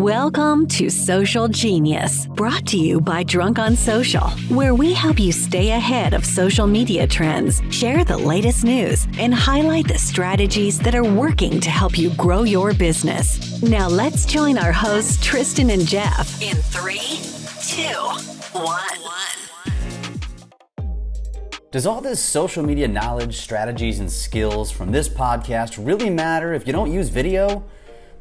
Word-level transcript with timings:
Welcome 0.00 0.66
to 0.68 0.88
Social 0.88 1.46
Genius, 1.46 2.26
brought 2.28 2.64
to 2.68 2.78
you 2.78 3.02
by 3.02 3.22
Drunk 3.22 3.58
on 3.58 3.76
Social, 3.76 4.30
where 4.48 4.74
we 4.74 4.94
help 4.94 5.20
you 5.20 5.30
stay 5.30 5.72
ahead 5.72 6.14
of 6.14 6.24
social 6.24 6.66
media 6.66 7.06
trends, 7.06 7.60
share 7.68 8.02
the 8.02 8.16
latest 8.16 8.64
news, 8.64 9.06
and 9.18 9.34
highlight 9.34 9.88
the 9.88 9.98
strategies 9.98 10.78
that 10.78 10.94
are 10.94 11.04
working 11.04 11.60
to 11.60 11.68
help 11.68 11.98
you 11.98 12.14
grow 12.14 12.44
your 12.44 12.72
business. 12.72 13.60
Now 13.62 13.88
let's 13.88 14.24
join 14.24 14.56
our 14.56 14.72
hosts, 14.72 15.22
Tristan 15.22 15.68
and 15.68 15.86
Jeff, 15.86 16.40
in 16.40 16.56
three, 16.56 17.20
two, 17.68 17.92
one. 18.58 19.00
Does 21.70 21.86
all 21.86 22.00
this 22.00 22.20
social 22.20 22.62
media 22.64 22.88
knowledge, 22.88 23.36
strategies, 23.36 24.00
and 24.00 24.10
skills 24.10 24.70
from 24.70 24.92
this 24.92 25.10
podcast 25.10 25.78
really 25.78 26.08
matter 26.08 26.54
if 26.54 26.66
you 26.66 26.72
don't 26.72 26.90
use 26.90 27.10
video? 27.10 27.62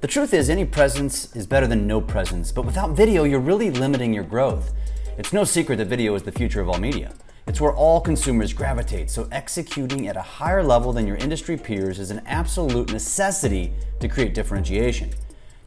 The 0.01 0.07
truth 0.07 0.33
is, 0.33 0.49
any 0.49 0.63
presence 0.63 1.35
is 1.35 1.45
better 1.45 1.67
than 1.67 1.85
no 1.85 1.99
presence, 1.99 2.53
but 2.53 2.63
without 2.65 2.91
video, 2.91 3.25
you're 3.25 3.41
really 3.41 3.69
limiting 3.69 4.13
your 4.13 4.23
growth. 4.23 4.71
It's 5.17 5.33
no 5.33 5.43
secret 5.43 5.75
that 5.75 5.87
video 5.87 6.15
is 6.15 6.23
the 6.23 6.31
future 6.31 6.61
of 6.61 6.69
all 6.69 6.79
media. 6.79 7.13
It's 7.47 7.59
where 7.59 7.73
all 7.73 7.99
consumers 7.99 8.53
gravitate, 8.53 9.09
so 9.09 9.27
executing 9.33 10.07
at 10.07 10.15
a 10.15 10.21
higher 10.21 10.63
level 10.63 10.93
than 10.93 11.05
your 11.05 11.17
industry 11.17 11.57
peers 11.57 11.99
is 11.99 12.11
an 12.11 12.21
absolute 12.27 12.93
necessity 12.93 13.73
to 13.99 14.07
create 14.07 14.33
differentiation. 14.33 15.09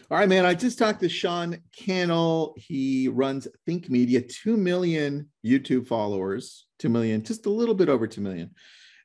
All 0.10 0.18
right, 0.18 0.30
man. 0.30 0.46
I 0.46 0.54
just 0.54 0.80
talked 0.80 1.02
to 1.02 1.10
Sean 1.10 1.58
Cannell. 1.76 2.54
He 2.58 3.10
runs 3.10 3.48
Think 3.66 3.90
Media, 3.90 4.22
2 4.22 4.56
million 4.56 5.30
YouTube 5.46 5.86
followers, 5.86 6.66
2 6.80 6.88
million, 6.88 7.24
just 7.24 7.46
a 7.46 7.50
little 7.50 7.76
bit 7.76 7.90
over 7.90 8.08
2 8.08 8.22
million. 8.22 8.52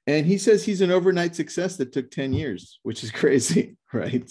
And 0.06 0.26
he 0.26 0.38
says 0.38 0.64
he's 0.64 0.80
an 0.80 0.90
overnight 0.90 1.34
success 1.34 1.76
that 1.76 1.92
took 1.92 2.10
10 2.10 2.32
years, 2.32 2.78
which 2.82 3.02
is 3.02 3.10
crazy, 3.20 3.76
right? 3.92 4.30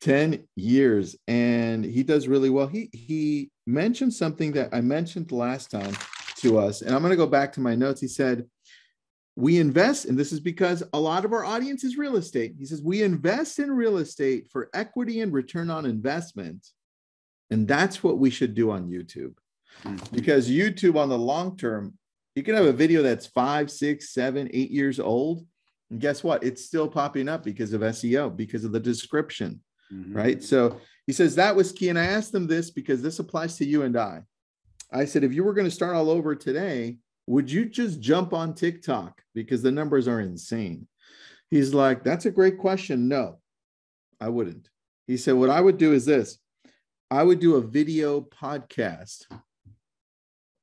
10 0.00 0.46
years 0.56 1.16
and 1.28 1.82
he 1.82 2.02
does 2.02 2.28
really 2.28 2.50
well 2.50 2.66
he 2.66 2.90
he 2.92 3.50
mentioned 3.66 4.12
something 4.12 4.52
that 4.52 4.68
i 4.74 4.78
mentioned 4.78 5.32
last 5.32 5.70
time 5.70 5.94
to 6.36 6.58
us 6.58 6.82
and 6.82 6.94
i'm 6.94 7.00
going 7.00 7.10
to 7.10 7.16
go 7.16 7.26
back 7.26 7.50
to 7.50 7.60
my 7.60 7.74
notes 7.74 8.02
he 8.02 8.08
said 8.08 8.44
we 9.36 9.58
invest 9.58 10.04
and 10.04 10.18
this 10.18 10.32
is 10.32 10.40
because 10.40 10.82
a 10.92 11.00
lot 11.00 11.24
of 11.24 11.32
our 11.32 11.44
audience 11.44 11.82
is 11.84 11.96
real 11.96 12.16
estate 12.16 12.54
he 12.58 12.64
says 12.64 12.82
we 12.82 13.02
invest 13.02 13.58
in 13.58 13.70
real 13.70 13.98
estate 13.98 14.48
for 14.50 14.70
equity 14.74 15.20
and 15.20 15.32
return 15.32 15.70
on 15.70 15.86
investment 15.86 16.68
and 17.50 17.66
that's 17.66 18.02
what 18.02 18.18
we 18.18 18.30
should 18.30 18.54
do 18.54 18.70
on 18.70 18.88
youtube 18.88 19.34
mm-hmm. 19.82 19.96
because 20.14 20.48
youtube 20.48 20.96
on 20.96 21.08
the 21.08 21.18
long 21.18 21.56
term 21.56 21.94
you 22.34 22.42
can 22.42 22.54
have 22.54 22.66
a 22.66 22.72
video 22.72 23.02
that's 23.02 23.26
five 23.26 23.70
six 23.70 24.12
seven 24.12 24.48
eight 24.52 24.70
years 24.70 25.00
old 25.00 25.44
and 25.90 26.00
guess 26.00 26.22
what 26.22 26.44
it's 26.44 26.64
still 26.64 26.88
popping 26.88 27.28
up 27.28 27.42
because 27.42 27.72
of 27.72 27.80
seo 27.80 28.34
because 28.34 28.64
of 28.64 28.72
the 28.72 28.80
description 28.80 29.60
mm-hmm. 29.92 30.16
right? 30.16 30.42
So 30.42 30.80
he 31.06 31.12
says 31.12 31.34
that 31.34 31.56
was 31.56 31.72
key. 31.72 31.88
And 31.88 31.98
I 31.98 32.06
asked 32.06 32.34
him 32.34 32.46
this 32.46 32.70
because 32.70 33.02
this 33.02 33.18
applies 33.18 33.56
to 33.58 33.64
you 33.64 33.82
and 33.82 33.96
I. 33.96 34.22
I 34.92 35.04
said, 35.04 35.24
if 35.24 35.32
you 35.32 35.44
were 35.44 35.54
going 35.54 35.66
to 35.66 35.74
start 35.74 35.96
all 35.96 36.10
over 36.10 36.34
today, 36.34 36.98
would 37.26 37.50
you 37.50 37.66
just 37.66 38.00
jump 38.00 38.32
on 38.32 38.54
TikTok? 38.54 39.22
Because 39.34 39.62
the 39.62 39.72
numbers 39.72 40.08
are 40.08 40.20
insane. 40.20 40.86
He's 41.50 41.74
like, 41.74 42.04
that's 42.04 42.26
a 42.26 42.30
great 42.30 42.58
question. 42.58 43.08
No, 43.08 43.38
I 44.20 44.28
wouldn't. 44.28 44.68
He 45.06 45.16
said, 45.16 45.34
what 45.34 45.50
I 45.50 45.60
would 45.60 45.78
do 45.78 45.92
is 45.92 46.04
this 46.04 46.38
I 47.10 47.22
would 47.22 47.40
do 47.40 47.56
a 47.56 47.60
video 47.60 48.20
podcast, 48.20 49.26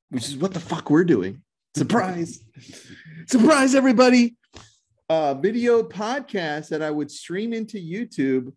which 0.09 0.27
is 0.27 0.37
what 0.37 0.53
the 0.53 0.59
fuck 0.59 0.89
we're 0.89 1.03
doing. 1.03 1.41
Surprise. 1.75 2.43
Surprise, 3.27 3.75
everybody. 3.75 4.35
A 5.09 5.35
video 5.35 5.83
podcast 5.83 6.69
that 6.69 6.81
I 6.81 6.91
would 6.91 7.11
stream 7.11 7.53
into 7.53 7.77
YouTube 7.77 8.53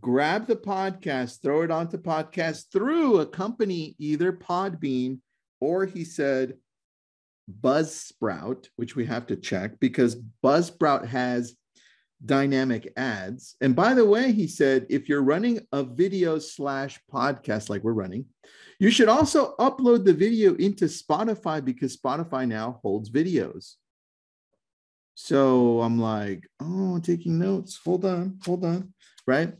grab 0.00 0.46
the 0.46 0.56
podcast, 0.56 1.42
throw 1.42 1.62
it 1.62 1.70
onto 1.70 1.96
podcast 1.96 2.72
through 2.72 3.20
a 3.20 3.26
company, 3.26 3.94
either 3.98 4.32
Podbean 4.32 5.20
or 5.60 5.86
he 5.86 6.04
said 6.04 6.54
Buzzsprout, 7.60 8.68
which 8.76 8.96
we 8.96 9.06
have 9.06 9.26
to 9.26 9.36
check 9.36 9.78
because 9.80 10.16
Buzzsprout 10.44 11.06
has 11.06 11.56
dynamic 12.24 12.92
ads. 12.96 13.56
And 13.60 13.76
by 13.76 13.94
the 13.94 14.04
way, 14.04 14.32
he 14.32 14.46
said 14.46 14.86
if 14.88 15.08
you're 15.08 15.22
running 15.22 15.60
a 15.72 15.82
video 15.82 16.38
slash 16.38 16.98
podcast 17.12 17.68
like 17.68 17.82
we're 17.82 17.92
running, 17.92 18.26
you 18.78 18.90
should 18.90 19.08
also 19.08 19.54
upload 19.58 20.04
the 20.04 20.14
video 20.14 20.54
into 20.54 20.86
Spotify 20.86 21.64
because 21.64 21.96
Spotify 21.96 22.48
now 22.48 22.80
holds 22.82 23.10
videos. 23.10 23.74
So 25.14 25.80
I'm 25.80 25.98
like, 25.98 26.46
oh, 26.60 26.98
taking 26.98 27.38
notes. 27.38 27.78
Hold 27.84 28.04
on, 28.04 28.38
hold 28.44 28.64
on 28.64 28.92
right? 29.26 29.52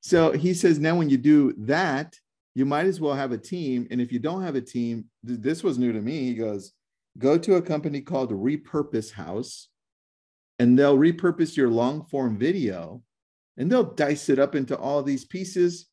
So 0.00 0.32
he 0.32 0.54
says 0.54 0.78
now 0.78 0.96
when 0.96 1.10
you 1.10 1.16
do 1.16 1.54
that, 1.58 2.14
you 2.54 2.64
might 2.64 2.86
as 2.86 3.00
well 3.00 3.14
have 3.14 3.32
a 3.32 3.38
team. 3.38 3.88
And 3.90 4.00
if 4.00 4.12
you 4.12 4.18
don't 4.18 4.42
have 4.42 4.54
a 4.54 4.60
team, 4.60 5.06
th- 5.26 5.40
this 5.40 5.64
was 5.64 5.78
new 5.78 5.92
to 5.92 6.00
me. 6.00 6.20
He 6.24 6.34
goes, 6.34 6.72
go 7.18 7.38
to 7.38 7.56
a 7.56 7.62
company 7.62 8.00
called 8.00 8.32
Repurpose 8.32 9.12
House, 9.12 9.68
and 10.58 10.78
they'll 10.78 10.98
repurpose 10.98 11.56
your 11.56 11.68
long 11.68 12.04
form 12.04 12.38
video, 12.38 13.02
and 13.56 13.70
they'll 13.70 13.94
dice 13.94 14.28
it 14.28 14.38
up 14.38 14.54
into 14.54 14.76
all 14.76 15.02
these 15.02 15.24
pieces. 15.24 15.86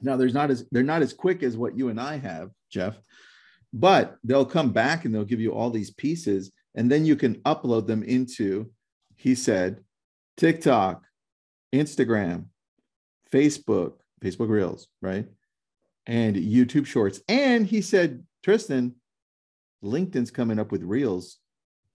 Now, 0.00 0.16
there's 0.16 0.34
not 0.34 0.50
as 0.50 0.64
they're 0.70 0.82
not 0.82 1.02
as 1.02 1.12
quick 1.12 1.42
as 1.42 1.56
what 1.56 1.76
you 1.76 1.88
and 1.88 2.00
I 2.00 2.18
have, 2.18 2.50
Jeff, 2.70 3.00
but 3.72 4.16
they'll 4.24 4.44
come 4.44 4.72
back 4.72 5.04
and 5.04 5.14
they'll 5.14 5.24
give 5.24 5.40
you 5.40 5.52
all 5.52 5.70
these 5.70 5.90
pieces, 5.90 6.52
and 6.74 6.90
then 6.90 7.04
you 7.04 7.16
can 7.16 7.36
upload 7.42 7.86
them 7.86 8.02
into, 8.02 8.70
he 9.16 9.34
said, 9.34 9.82
TikTok, 10.36 11.04
Instagram, 11.74 12.46
Facebook, 13.32 13.94
Facebook 14.22 14.48
Reels, 14.48 14.88
right? 15.02 15.26
And 16.06 16.36
YouTube 16.36 16.86
Shorts. 16.86 17.20
And 17.28 17.66
he 17.66 17.82
said, 17.82 18.24
Tristan, 18.42 18.94
LinkedIn's 19.82 20.30
coming 20.30 20.58
up 20.58 20.72
with 20.72 20.82
Reels 20.82 21.38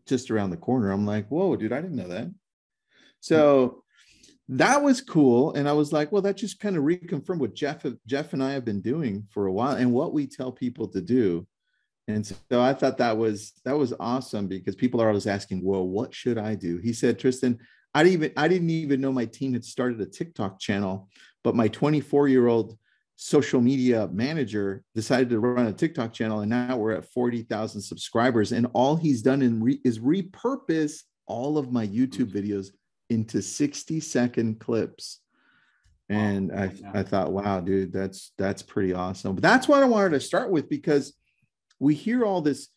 just 0.07 0.31
around 0.31 0.49
the 0.49 0.57
corner. 0.57 0.91
I'm 0.91 1.05
like, 1.05 1.27
whoa, 1.27 1.55
dude, 1.55 1.73
I 1.73 1.81
didn't 1.81 1.97
know 1.97 2.07
that. 2.09 2.31
So 3.19 3.83
that 4.49 4.83
was 4.83 5.01
cool. 5.01 5.53
And 5.53 5.67
I 5.67 5.73
was 5.73 5.93
like, 5.93 6.11
well, 6.11 6.21
that 6.23 6.37
just 6.37 6.59
kind 6.59 6.75
of 6.75 6.83
reconfirmed 6.83 7.39
what 7.39 7.55
Jeff, 7.55 7.85
Jeff 8.05 8.33
and 8.33 8.43
I 8.43 8.51
have 8.51 8.65
been 8.65 8.81
doing 8.81 9.27
for 9.31 9.47
a 9.47 9.51
while 9.51 9.75
and 9.75 9.93
what 9.93 10.13
we 10.13 10.27
tell 10.27 10.51
people 10.51 10.87
to 10.89 11.01
do. 11.01 11.47
And 12.07 12.25
so 12.25 12.61
I 12.61 12.73
thought 12.73 12.97
that 12.97 13.17
was 13.17 13.53
that 13.63 13.77
was 13.77 13.93
awesome 13.97 14.47
because 14.47 14.75
people 14.75 15.01
are 15.01 15.07
always 15.07 15.27
asking, 15.27 15.63
well, 15.63 15.87
what 15.87 16.13
should 16.13 16.37
I 16.37 16.53
do? 16.53 16.77
He 16.79 16.91
said, 16.91 17.17
Tristan, 17.17 17.59
I 17.93 18.03
didn't 18.03 18.13
even 18.13 18.31
I 18.35 18.47
didn't 18.49 18.69
even 18.69 18.99
know 18.99 19.13
my 19.13 19.25
team 19.25 19.53
had 19.53 19.63
started 19.63 20.01
a 20.01 20.05
TikTok 20.05 20.59
channel, 20.59 21.07
but 21.45 21.55
my 21.55 21.69
24 21.69 22.27
year 22.27 22.47
old 22.47 22.77
social 23.15 23.61
media 23.61 24.09
manager 24.11 24.83
decided 24.95 25.29
to 25.29 25.39
run 25.39 25.67
a 25.67 25.73
TikTok 25.73 26.13
channel, 26.13 26.41
and 26.41 26.49
now 26.49 26.77
we're 26.77 26.93
at 26.93 27.11
40,000 27.11 27.81
subscribers. 27.81 28.51
And 28.51 28.67
all 28.73 28.95
he's 28.95 29.21
done 29.21 29.41
in 29.41 29.61
re, 29.61 29.79
is 29.83 29.99
repurpose 29.99 31.03
all 31.25 31.57
of 31.57 31.71
my 31.71 31.87
YouTube 31.87 32.31
mm-hmm. 32.31 32.37
videos 32.37 32.67
into 33.09 33.41
60 33.41 33.99
second 33.99 34.59
clips. 34.59 35.19
And 36.09 36.51
I, 36.51 36.71
I 36.93 37.03
thought, 37.03 37.31
wow, 37.31 37.59
dude, 37.59 37.93
that's 37.93 38.33
that's 38.37 38.61
pretty 38.61 38.93
awesome. 38.93 39.35
But 39.35 39.43
that's 39.43 39.67
what 39.67 39.81
I 39.81 39.85
wanted 39.85 40.11
to 40.11 40.19
start 40.19 40.51
with 40.51 40.69
because 40.69 41.13
we 41.79 41.95
hear 41.95 42.25
all 42.25 42.41
this 42.41 42.69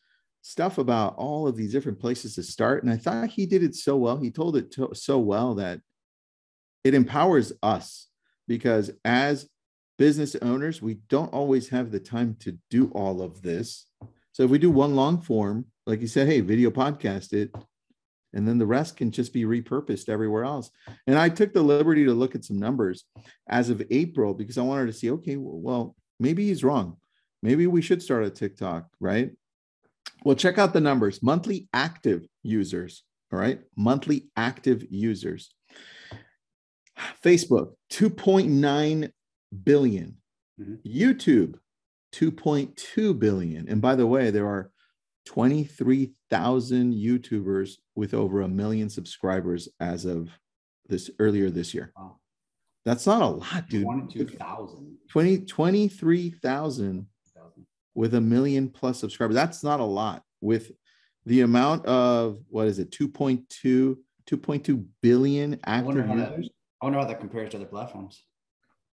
stuff 0.43 0.79
about 0.79 1.17
all 1.17 1.49
of 1.49 1.57
these 1.57 1.73
different 1.73 1.99
places 1.99 2.37
to 2.37 2.43
start. 2.43 2.85
And 2.85 2.93
I 2.93 2.97
thought 2.97 3.31
he 3.31 3.47
did 3.47 3.65
it 3.65 3.75
so 3.75 3.97
well. 3.97 4.17
He 4.17 4.31
told 4.31 4.57
it 4.57 4.71
to, 4.73 4.91
so 4.95 5.19
well 5.19 5.57
that 5.57 5.81
it 6.85 6.95
empowers 6.95 7.53
us 7.65 8.07
because 8.47 8.93
as 9.05 9.49
business 9.99 10.37
owners, 10.43 10.83
we 10.83 10.95
don't 11.09 11.33
always 11.33 11.69
have 11.69 11.91
the 11.91 12.01
time 12.01 12.37
to 12.41 12.59
do 12.71 12.91
all 12.95 13.23
of 13.23 13.43
this. 13.43 13.87
So 14.33 14.43
if 14.43 14.51
we 14.51 14.59
do 14.59 14.71
one 14.71 14.95
long 14.95 15.21
form, 15.21 15.67
like 15.87 16.01
you 16.01 16.07
said, 16.07 16.29
hey, 16.29 16.41
video 16.41 16.71
podcast 16.71 17.33
it, 17.33 17.55
and 18.33 18.47
then 18.47 18.59
the 18.59 18.67
rest 18.67 18.97
can 18.97 19.11
just 19.11 19.33
be 19.33 19.45
repurposed 19.45 20.09
everywhere 20.09 20.45
else. 20.45 20.71
And 21.07 21.19
I 21.19 21.31
took 21.31 21.55
the 21.55 21.63
liberty 21.63 22.05
to 22.05 22.13
look 22.13 22.35
at 22.35 22.45
some 22.45 22.59
numbers 22.59 23.05
as 23.49 23.71
of 23.71 23.83
April 23.91 24.35
because 24.35 24.59
I 24.59 24.63
wanted 24.63 24.87
to 24.87 24.93
see, 24.93 25.11
okay, 25.13 25.37
well, 25.39 25.97
maybe 26.21 26.47
he's 26.47 26.63
wrong. 26.63 26.99
Maybe 27.43 27.67
we 27.67 27.81
should 27.81 28.03
start 28.03 28.25
a 28.25 28.31
TikTok, 28.31 28.89
right? 29.01 29.31
Well, 30.25 30.37
check 30.37 30.59
out 30.59 30.73
the 30.73 30.81
numbers 30.81 31.23
monthly 31.23 31.69
active 31.73 32.27
users. 32.43 33.05
All 33.33 33.39
right. 33.39 33.61
Monthly 33.77 34.29
active 34.37 34.85
users. 34.91 35.51
Facebook, 37.25 37.75
2.9 37.93 39.11
billion. 39.65 40.17
Mm-hmm. 40.61 40.75
YouTube, 40.87 41.55
2.2 42.15 43.19
billion. 43.19 43.69
And 43.69 43.81
by 43.81 43.95
the 43.95 44.07
way, 44.07 44.31
there 44.31 44.47
are 44.47 44.71
23,000 45.27 46.95
YouTubers 46.95 47.73
with 47.95 48.15
over 48.15 48.43
a 48.43 48.49
million 48.49 48.89
subscribers 48.89 49.69
as 49.81 50.05
of 50.05 50.31
this 50.89 51.11
earlier 51.19 51.51
this 51.51 51.75
year. 51.75 51.93
Wow. 51.97 52.19
That's 52.85 53.07
not 53.07 53.23
a 53.23 53.27
lot, 53.27 53.69
dude. 53.69 53.83
22,000. 53.83 54.97
20, 55.09 55.39
23,000 55.39 57.07
with 57.95 58.15
a 58.15 58.21
million 58.21 58.69
plus 58.69 59.01
subscribers. 59.01 59.35
That's 59.35 59.65
not 59.65 59.81
a 59.81 59.85
lot 59.85 60.23
with 60.41 60.71
the 61.25 61.41
amount 61.41 61.85
of 61.87 62.39
what 62.49 62.69
is 62.69 62.79
it 62.79 62.91
2.2 62.91 63.97
2.2 64.27 64.85
billion 65.03 65.59
active 65.65 66.11
I 66.11 66.15
users. 66.15 66.49
That, 66.49 66.53
I 66.83 66.85
wonder 66.85 66.99
how 66.99 67.05
that 67.05 67.21
compares 67.21 67.51
to 67.51 67.59
other 67.59 67.67
platforms. 67.67 68.25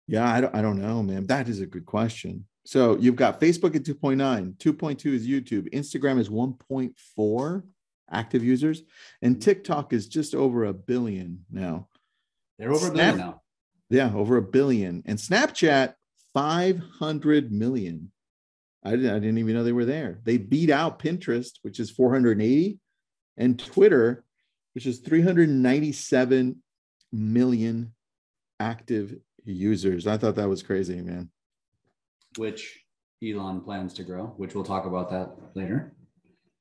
Yeah, 0.09 0.27
I 0.27 0.41
don't, 0.41 0.55
I 0.55 0.63
don't 0.63 0.81
know, 0.81 1.03
man. 1.03 1.27
That 1.27 1.49
is 1.49 1.61
a 1.61 1.67
good 1.67 1.85
question. 1.85 2.47
So 2.65 2.97
you've 2.97 3.17
got 3.17 3.41
Facebook 3.41 3.77
at 3.77 3.85
2.9, 3.85 4.57
2.2 4.57 5.07
is 5.07 5.29
YouTube, 5.29 5.73
Instagram 5.73 6.19
is 6.19 6.29
1.4 6.29 7.63
active 8.11 8.43
users, 8.43 8.83
and 9.23 9.37
hmm. 9.37 9.41
TikTok 9.41 9.93
is 9.93 10.09
just 10.09 10.35
over 10.35 10.65
a 10.65 10.73
billion 10.73 11.45
now. 11.51 11.89
They're 12.59 12.73
over 12.73 12.87
Snap, 12.87 12.93
a 12.93 12.97
billion 12.97 13.19
now. 13.19 13.43
Yeah, 13.91 14.13
over 14.15 14.39
a 14.39 14.43
billion. 14.43 15.03
And 15.07 15.19
Snapchat, 15.19 15.95
500 16.35 17.53
million. 17.53 18.11
I 18.85 18.91
didn't, 18.93 19.11
I 19.11 19.19
didn't 19.19 19.39
even 19.39 19.55
know 19.55 19.65
they 19.65 19.73
were 19.73 19.85
there. 19.85 20.21
They 20.25 20.39
beat 20.39 20.71
out 20.71 20.99
Pinterest, 20.99 21.53
which 21.63 21.81
is 21.81 21.91
480, 21.91 22.79
and 23.37 23.59
Twitter, 23.59 24.25
which 24.75 24.87
is 24.87 25.01
397 25.01 26.63
million 27.13 27.95
active 28.61 29.17
users. 29.53 30.06
I 30.06 30.17
thought 30.17 30.37
that 30.37 30.49
was 30.49 30.62
crazy, 30.62 31.00
man. 31.00 31.31
Which 32.37 32.81
Elon 33.25 33.61
plans 33.61 33.95
to 33.95 34.03
grow, 34.03 34.27
which 34.37 34.55
we'll 34.55 34.65
talk 34.65 34.87
about 34.87 35.11
that 35.11 35.31
later. 35.55 35.95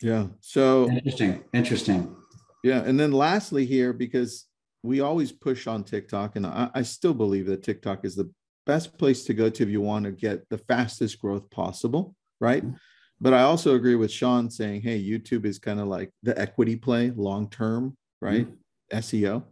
Yeah. 0.02 0.28
So 0.42 0.90
interesting. 0.90 1.44
Interesting. 1.54 2.16
Yeah. 2.64 2.84
And 2.84 3.00
then 3.00 3.12
lastly, 3.12 3.66
here, 3.66 3.94
because 3.94 4.46
we 4.84 5.02
always 5.02 5.32
push 5.32 5.68
on 5.68 5.84
TikTok, 5.84 6.36
and 6.36 6.46
I, 6.46 6.70
I 6.74 6.82
still 6.84 7.14
believe 7.14 7.46
that 7.48 7.64
TikTok 7.64 8.06
is 8.06 8.16
the 8.16 8.32
best 8.66 8.98
place 8.98 9.24
to 9.26 9.34
go 9.34 9.50
to 9.50 9.64
if 9.64 9.70
you 9.70 9.82
want 9.82 10.06
to 10.06 10.12
get 10.12 10.48
the 10.50 10.58
fastest 10.58 11.20
growth 11.20 11.50
possible, 11.50 12.16
right? 12.40 12.64
Mm-hmm. 12.64 12.76
But 13.20 13.34
I 13.34 13.42
also 13.42 13.76
agree 13.76 13.96
with 13.96 14.12
Sean 14.12 14.50
saying, 14.52 14.82
hey, 14.82 15.02
YouTube 15.02 15.46
is 15.46 15.58
kind 15.58 15.80
of 15.80 15.88
like 15.88 16.12
the 16.22 16.40
equity 16.40 16.76
play 16.76 17.12
long 17.16 17.50
term, 17.50 17.98
right? 18.22 18.46
Mm-hmm. 18.46 18.98
SEO. 18.98 19.44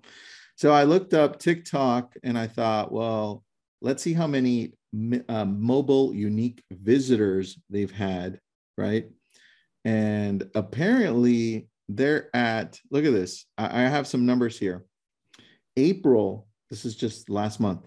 So 0.55 0.71
I 0.71 0.85
looked 0.85 1.13
up 1.13 1.37
TikTok 1.37 2.15
and 2.23 2.37
I 2.37 2.47
thought, 2.47 2.89
well, 2.91 3.43
let's 3.81 4.01
see 4.01 4.13
how 4.13 4.27
many 4.27 4.71
uh, 5.27 5.43
mobile 5.43 6.13
unique 6.13 6.63
visitors 6.71 7.59
they've 7.69 7.91
had, 7.91 8.39
right? 8.77 9.09
And 9.83 10.49
apparently 10.55 11.67
they're 11.89 12.33
at, 12.33 12.79
look 12.89 13.03
at 13.03 13.11
this. 13.11 13.45
I, 13.57 13.83
I 13.83 13.89
have 13.89 14.07
some 14.07 14.25
numbers 14.25 14.57
here. 14.57 14.85
April, 15.75 16.47
this 16.69 16.85
is 16.85 16.95
just 16.95 17.29
last 17.29 17.59
month, 17.59 17.85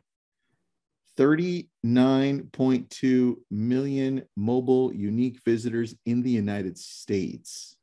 39.2 1.18 3.36
million 3.50 4.22
mobile 4.36 4.92
unique 4.92 5.40
visitors 5.44 5.94
in 6.04 6.22
the 6.22 6.30
United 6.30 6.76
States 6.76 7.77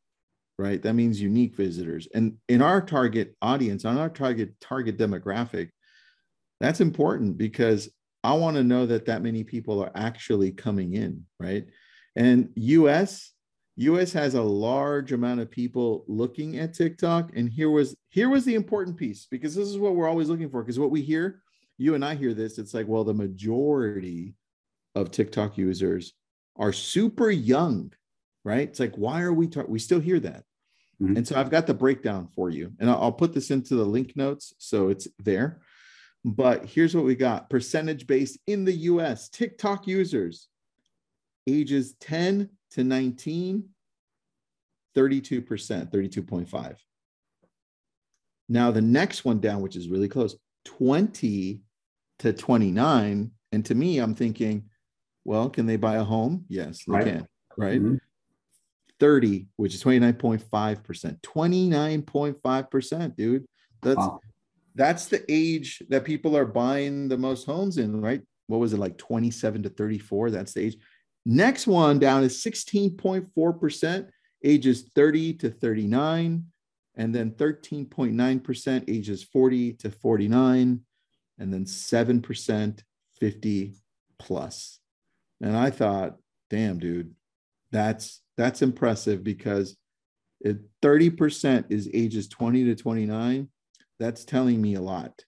right? 0.57 0.81
That 0.81 0.93
means 0.93 1.21
unique 1.21 1.55
visitors. 1.55 2.07
And 2.13 2.37
in 2.47 2.61
our 2.61 2.81
target 2.81 3.35
audience, 3.41 3.85
on 3.85 3.97
our 3.97 4.09
target 4.09 4.59
target 4.61 4.97
demographic, 4.97 5.69
that's 6.59 6.81
important 6.81 7.37
because 7.37 7.89
I 8.23 8.33
want 8.33 8.57
to 8.57 8.63
know 8.63 8.85
that 8.85 9.05
that 9.05 9.21
many 9.21 9.43
people 9.43 9.83
are 9.83 9.91
actually 9.95 10.51
coming 10.51 10.93
in, 10.93 11.25
right? 11.39 11.65
And 12.15 12.49
US 12.55 13.33
US 13.77 14.13
has 14.13 14.35
a 14.35 14.41
large 14.41 15.11
amount 15.11 15.41
of 15.41 15.51
people 15.51 16.05
looking 16.07 16.57
at 16.57 16.73
TikTok 16.73 17.31
and 17.35 17.49
here 17.49 17.69
was 17.69 17.95
here 18.09 18.29
was 18.29 18.45
the 18.45 18.55
important 18.55 18.95
piece 18.95 19.27
because 19.29 19.53
this 19.53 19.67
is 19.67 19.77
what 19.77 19.95
we're 19.95 20.07
always 20.07 20.29
looking 20.29 20.49
for 20.49 20.63
because 20.63 20.79
what 20.79 20.91
we 20.91 21.01
hear, 21.01 21.41
you 21.77 21.93
and 21.95 22.05
I 22.05 22.15
hear 22.15 22.33
this, 22.33 22.57
it's 22.57 22.73
like 22.73 22.87
well 22.87 23.03
the 23.03 23.13
majority 23.13 24.35
of 24.95 25.11
TikTok 25.11 25.57
users 25.57 26.13
are 26.55 26.71
super 26.71 27.29
young 27.29 27.91
right? 28.45 28.69
It's 28.69 28.79
like, 28.79 28.95
why 28.95 29.23
are 29.23 29.33
we 29.33 29.47
talking? 29.47 29.71
We 29.71 29.79
still 29.79 29.99
hear 29.99 30.21
that. 30.21 30.43
Mm-hmm. 31.01 31.17
And 31.17 31.27
so 31.27 31.37
I've 31.37 31.49
got 31.49 31.67
the 31.67 31.73
breakdown 31.73 32.29
for 32.33 32.49
you, 32.49 32.71
and 32.79 32.89
I'll 32.89 33.11
put 33.11 33.33
this 33.33 33.51
into 33.51 33.75
the 33.75 33.83
link 33.83 34.15
notes 34.15 34.53
so 34.59 34.87
it's 34.87 35.09
there. 35.19 35.59
But 36.23 36.65
here's 36.65 36.95
what 36.95 37.03
we 37.03 37.15
got 37.15 37.49
percentage 37.49 38.07
based 38.07 38.39
in 38.47 38.63
the 38.63 38.73
US 38.73 39.27
TikTok 39.27 39.87
users 39.87 40.47
ages 41.47 41.95
10 41.99 42.49
to 42.71 42.83
19, 42.83 43.69
32%, 44.95 45.91
32.5. 45.91 46.75
Now, 48.47 48.71
the 48.71 48.81
next 48.81 49.25
one 49.25 49.39
down, 49.39 49.61
which 49.61 49.75
is 49.75 49.89
really 49.89 50.07
close, 50.07 50.35
20 50.65 51.61
to 52.19 52.33
29. 52.33 53.31
And 53.51 53.65
to 53.65 53.75
me, 53.75 53.99
I'm 53.99 54.15
thinking, 54.15 54.69
well, 55.23 55.49
can 55.49 55.65
they 55.65 55.77
buy 55.77 55.97
a 55.97 56.03
home? 56.03 56.45
Yes, 56.47 56.83
they 56.87 56.93
right. 56.93 57.05
can. 57.05 57.27
Right. 57.57 57.81
Mm-hmm. 57.81 57.95
30, 58.99 59.47
which 59.55 59.73
is 59.73 59.83
29.5%. 59.83 61.21
29.5%, 61.21 63.15
dude. 63.15 63.45
That's 63.81 63.97
wow. 63.97 64.19
that's 64.73 65.05
the 65.07 65.23
age 65.29 65.83
that 65.89 66.05
people 66.05 66.35
are 66.37 66.45
buying 66.45 67.07
the 67.07 67.17
most 67.17 67.45
homes 67.45 67.77
in, 67.77 68.01
right? 68.01 68.21
What 68.47 68.59
was 68.59 68.73
it 68.73 68.79
like 68.79 68.97
27 68.97 69.63
to 69.63 69.69
34? 69.69 70.31
That's 70.31 70.53
the 70.53 70.61
age. 70.61 70.77
Next 71.25 71.67
one 71.67 71.99
down 71.99 72.23
is 72.23 72.41
16.4%, 72.43 74.09
ages 74.43 74.89
30 74.93 75.33
to 75.33 75.49
39, 75.49 76.45
and 76.95 77.15
then 77.15 77.31
13.9% 77.31 78.83
ages 78.87 79.23
40 79.23 79.73
to 79.73 79.91
49, 79.91 80.81
and 81.39 81.53
then 81.53 81.65
7% 81.65 82.79
50 83.19 83.75
plus. 84.19 84.79
And 85.41 85.57
I 85.57 85.69
thought, 85.69 86.17
damn, 86.49 86.79
dude, 86.79 87.13
that's 87.71 88.21
that's 88.37 88.61
impressive 88.61 89.23
because 89.23 89.77
if 90.41 90.57
30% 90.83 91.65
is 91.69 91.89
ages 91.93 92.27
20 92.27 92.65
to 92.65 92.75
29, 92.75 93.49
that's 93.99 94.25
telling 94.25 94.61
me 94.61 94.75
a 94.75 94.81
lot. 94.81 95.23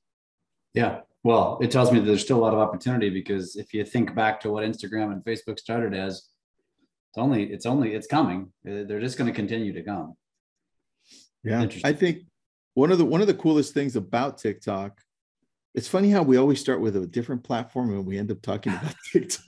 Yeah. 0.73 1.01
Well, 1.23 1.57
it 1.61 1.71
tells 1.71 1.91
me 1.91 1.99
that 1.99 2.05
there's 2.05 2.21
still 2.21 2.37
a 2.37 2.45
lot 2.45 2.53
of 2.53 2.59
opportunity 2.59 3.09
because 3.09 3.55
if 3.55 3.73
you 3.73 3.83
think 3.83 4.13
back 4.15 4.39
to 4.41 4.51
what 4.51 4.63
Instagram 4.63 5.11
and 5.11 5.23
Facebook 5.23 5.59
started 5.59 5.93
as, 5.93 6.29
it's 7.09 7.17
only, 7.17 7.45
it's 7.45 7.65
only, 7.65 7.95
it's 7.95 8.07
coming. 8.07 8.51
Uh, 8.65 8.83
they're 8.87 8.99
just 8.99 9.17
going 9.17 9.29
to 9.29 9.35
continue 9.35 9.73
to 9.73 9.83
come. 9.83 10.13
Yeah. 11.43 11.67
I 11.83 11.93
think 11.93 12.23
one 12.75 12.91
of 12.91 12.97
the, 12.97 13.05
one 13.05 13.21
of 13.21 13.27
the 13.27 13.33
coolest 13.33 13.73
things 13.73 13.95
about 13.95 14.37
TikTok, 14.37 14.99
it's 15.73 15.87
funny 15.87 16.09
how 16.11 16.23
we 16.23 16.37
always 16.37 16.59
start 16.59 16.81
with 16.81 16.95
a 16.95 17.07
different 17.07 17.43
platform 17.43 17.91
and 17.91 18.05
we 18.05 18.17
end 18.17 18.31
up 18.31 18.41
talking 18.41 18.73
about 18.73 18.95
TikTok. 19.11 19.41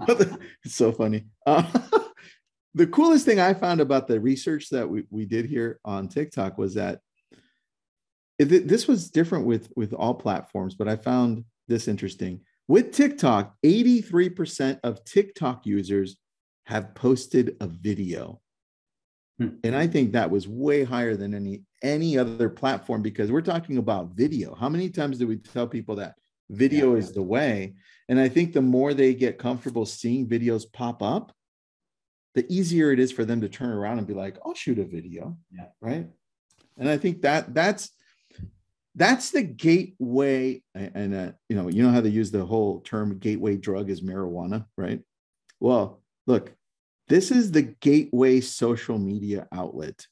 it's 0.64 0.74
so 0.74 0.92
funny. 0.92 1.26
Uh, 1.46 1.62
the 2.74 2.86
coolest 2.86 3.24
thing 3.24 3.40
I 3.40 3.54
found 3.54 3.80
about 3.80 4.08
the 4.08 4.20
research 4.20 4.68
that 4.70 4.88
we, 4.88 5.04
we 5.10 5.24
did 5.24 5.46
here 5.46 5.80
on 5.84 6.08
TikTok 6.08 6.58
was 6.58 6.74
that 6.74 7.00
it, 8.38 8.68
this 8.68 8.86
was 8.86 9.10
different 9.10 9.46
with 9.46 9.72
with 9.74 9.92
all 9.92 10.14
platforms, 10.14 10.74
but 10.74 10.88
I 10.88 10.96
found 10.96 11.44
this 11.66 11.88
interesting. 11.88 12.40
With 12.68 12.92
TikTok, 12.92 13.54
83% 13.64 14.80
of 14.84 15.02
TikTok 15.04 15.64
users 15.66 16.18
have 16.66 16.94
posted 16.94 17.56
a 17.60 17.66
video. 17.66 18.40
Hmm. 19.38 19.48
And 19.64 19.74
I 19.74 19.86
think 19.86 20.12
that 20.12 20.30
was 20.30 20.46
way 20.46 20.84
higher 20.84 21.16
than 21.16 21.34
any 21.34 21.62
any 21.82 22.18
other 22.18 22.48
platform 22.48 23.02
because 23.02 23.32
we're 23.32 23.40
talking 23.40 23.78
about 23.78 24.10
video. 24.14 24.54
How 24.54 24.68
many 24.68 24.90
times 24.90 25.18
do 25.18 25.26
we 25.26 25.36
tell 25.36 25.66
people 25.66 25.96
that 25.96 26.14
video 26.50 26.92
yeah, 26.92 26.98
is 26.98 27.12
the 27.12 27.22
way? 27.22 27.74
And 28.08 28.20
I 28.20 28.28
think 28.28 28.52
the 28.52 28.62
more 28.62 28.94
they 28.94 29.14
get 29.14 29.38
comfortable 29.38 29.86
seeing 29.86 30.28
videos 30.28 30.64
pop 30.72 31.02
up, 31.02 31.32
the 32.34 32.46
easier 32.52 32.92
it 32.92 33.00
is 33.00 33.12
for 33.12 33.24
them 33.24 33.40
to 33.40 33.48
turn 33.48 33.70
around 33.70 33.98
and 33.98 34.06
be 34.06 34.14
like, 34.14 34.36
"I'll 34.44 34.54
shoot 34.54 34.78
a 34.78 34.84
video." 34.84 35.36
Yeah. 35.50 35.66
Right? 35.80 36.06
And 36.76 36.88
I 36.88 36.96
think 36.96 37.22
that 37.22 37.54
that's 37.54 37.90
that's 38.98 39.30
the 39.30 39.42
gateway 39.42 40.60
and 40.74 41.14
uh, 41.14 41.30
you 41.48 41.54
know 41.54 41.68
you 41.68 41.82
know 41.84 41.90
how 41.90 42.00
they 42.00 42.08
use 42.08 42.32
the 42.32 42.44
whole 42.44 42.80
term 42.80 43.16
gateway 43.18 43.56
drug 43.56 43.90
is 43.90 44.02
marijuana 44.02 44.66
right 44.76 45.00
well 45.60 46.02
look 46.26 46.52
this 47.06 47.30
is 47.30 47.52
the 47.52 47.62
gateway 47.62 48.40
social 48.40 48.98
media 48.98 49.46
outlet 49.52 50.04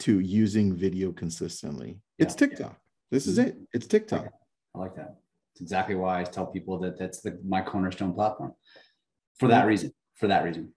to 0.00 0.18
using 0.18 0.74
video 0.74 1.12
consistently 1.12 2.00
yeah, 2.18 2.26
it's 2.26 2.34
tiktok 2.34 2.72
yeah. 2.72 2.78
this 3.12 3.28
is 3.28 3.38
mm-hmm. 3.38 3.48
it 3.48 3.56
it's 3.72 3.86
tiktok 3.86 4.26
i 4.74 4.78
like 4.78 4.96
that 4.96 5.18
it's 5.52 5.60
exactly 5.60 5.94
why 5.94 6.20
i 6.20 6.24
tell 6.24 6.46
people 6.46 6.80
that 6.80 6.98
that's 6.98 7.20
the 7.20 7.38
my 7.46 7.62
cornerstone 7.62 8.12
platform 8.12 8.52
for 9.38 9.46
that 9.48 9.66
reason 9.66 9.92
for 10.16 10.26
that 10.26 10.42
reason 10.42 10.72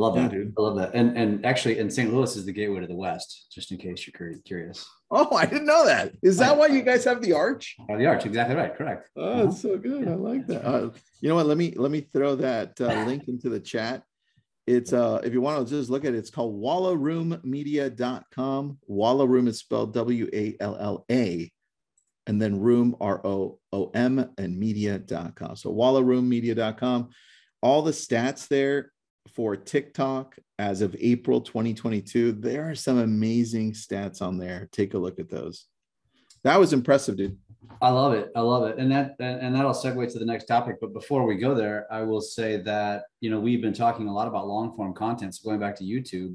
Love 0.00 0.14
that. 0.14 0.32
Yeah, 0.32 0.44
I 0.56 0.62
love 0.62 0.76
that. 0.76 0.94
And 0.94 1.14
and 1.14 1.44
actually, 1.44 1.78
in 1.78 1.90
St. 1.90 2.10
Louis 2.10 2.34
is 2.34 2.46
the 2.46 2.52
gateway 2.52 2.80
to 2.80 2.86
the 2.86 2.94
West, 2.94 3.48
just 3.52 3.70
in 3.70 3.76
case 3.76 4.06
you're 4.06 4.32
curious. 4.46 4.88
Oh, 5.10 5.36
I 5.36 5.44
didn't 5.44 5.66
know 5.66 5.84
that. 5.84 6.14
Is 6.22 6.38
that 6.38 6.56
why 6.56 6.68
you 6.68 6.80
guys 6.80 7.04
have 7.04 7.20
the 7.20 7.34
arch? 7.34 7.76
Oh, 7.86 7.98
the 7.98 8.06
arch, 8.06 8.24
exactly 8.24 8.56
right. 8.56 8.74
Correct. 8.74 9.10
Oh, 9.14 9.48
it's 9.48 9.60
so 9.60 9.76
good. 9.76 10.08
I 10.08 10.14
like 10.14 10.46
that. 10.46 10.66
Uh, 10.66 10.88
you 11.20 11.28
know 11.28 11.34
what? 11.34 11.44
Let 11.44 11.58
me 11.58 11.74
let 11.76 11.90
me 11.90 12.08
throw 12.14 12.34
that 12.36 12.80
uh, 12.80 12.86
link 13.06 13.28
into 13.28 13.50
the 13.50 13.60
chat. 13.60 14.02
It's 14.66 14.94
uh 14.94 15.20
if 15.22 15.34
you 15.34 15.42
want 15.42 15.68
to 15.68 15.70
just 15.70 15.90
look 15.90 16.06
at 16.06 16.14
it, 16.14 16.18
it's 16.18 16.30
called 16.30 16.58
wallaroomedia.com. 16.58 18.78
Walla 18.86 19.26
Room 19.26 19.48
is 19.48 19.58
spelled 19.58 19.92
W-A-L-L-A, 19.92 21.52
and 22.26 22.40
then 22.40 22.58
room 22.58 22.96
R-O-O-M 23.02 24.30
and 24.38 24.58
media.com. 24.58 25.56
So 25.56 25.74
wallaroomedia.com. 25.74 27.10
All 27.62 27.82
the 27.82 27.90
stats 27.90 28.48
there 28.48 28.92
for 29.28 29.56
TikTok 29.56 30.36
as 30.58 30.82
of 30.82 30.96
April 30.98 31.40
2022. 31.40 32.32
There 32.32 32.68
are 32.68 32.74
some 32.74 32.98
amazing 32.98 33.72
stats 33.72 34.22
on 34.22 34.38
there. 34.38 34.68
Take 34.72 34.94
a 34.94 34.98
look 34.98 35.18
at 35.18 35.30
those. 35.30 35.66
That 36.42 36.58
was 36.58 36.72
impressive, 36.72 37.16
dude. 37.16 37.38
I 37.82 37.90
love 37.90 38.14
it. 38.14 38.30
I 38.34 38.40
love 38.40 38.66
it. 38.66 38.78
And 38.78 38.90
that 38.92 39.16
and 39.20 39.54
that'll 39.54 39.72
segue 39.72 40.12
to 40.12 40.18
the 40.18 40.24
next 40.24 40.46
topic. 40.46 40.76
But 40.80 40.92
before 40.92 41.24
we 41.24 41.36
go 41.36 41.54
there, 41.54 41.86
I 41.90 42.02
will 42.02 42.20
say 42.20 42.58
that 42.62 43.04
you 43.20 43.30
know 43.30 43.40
we've 43.40 43.62
been 43.62 43.74
talking 43.74 44.08
a 44.08 44.12
lot 44.12 44.28
about 44.28 44.48
long 44.48 44.74
form 44.74 44.94
content. 44.94 45.34
So 45.34 45.48
going 45.48 45.60
back 45.60 45.76
to 45.76 45.84
YouTube, 45.84 46.34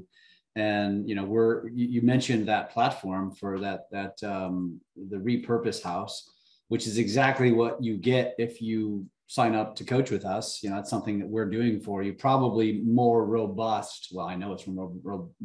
and 0.54 1.08
you 1.08 1.14
know 1.14 1.24
we're 1.24 1.68
you 1.68 2.02
mentioned 2.02 2.48
that 2.48 2.70
platform 2.70 3.32
for 3.32 3.58
that 3.60 3.90
that 3.92 4.22
um, 4.24 4.80
the 4.96 5.18
repurpose 5.18 5.82
house, 5.82 6.30
which 6.68 6.86
is 6.86 6.98
exactly 6.98 7.52
what 7.52 7.82
you 7.82 7.96
get 7.96 8.34
if 8.38 8.62
you 8.62 9.06
sign 9.26 9.54
up 9.54 9.74
to 9.76 9.84
coach 9.84 10.10
with 10.10 10.24
us, 10.24 10.62
you 10.62 10.70
know, 10.70 10.76
that's 10.76 10.90
something 10.90 11.18
that 11.18 11.28
we're 11.28 11.50
doing 11.50 11.80
for 11.80 12.02
you. 12.02 12.12
Probably 12.12 12.82
more 12.84 13.24
robust. 13.26 14.08
Well, 14.12 14.26
I 14.26 14.36
know 14.36 14.52
it's 14.52 14.66
more, 14.66 14.92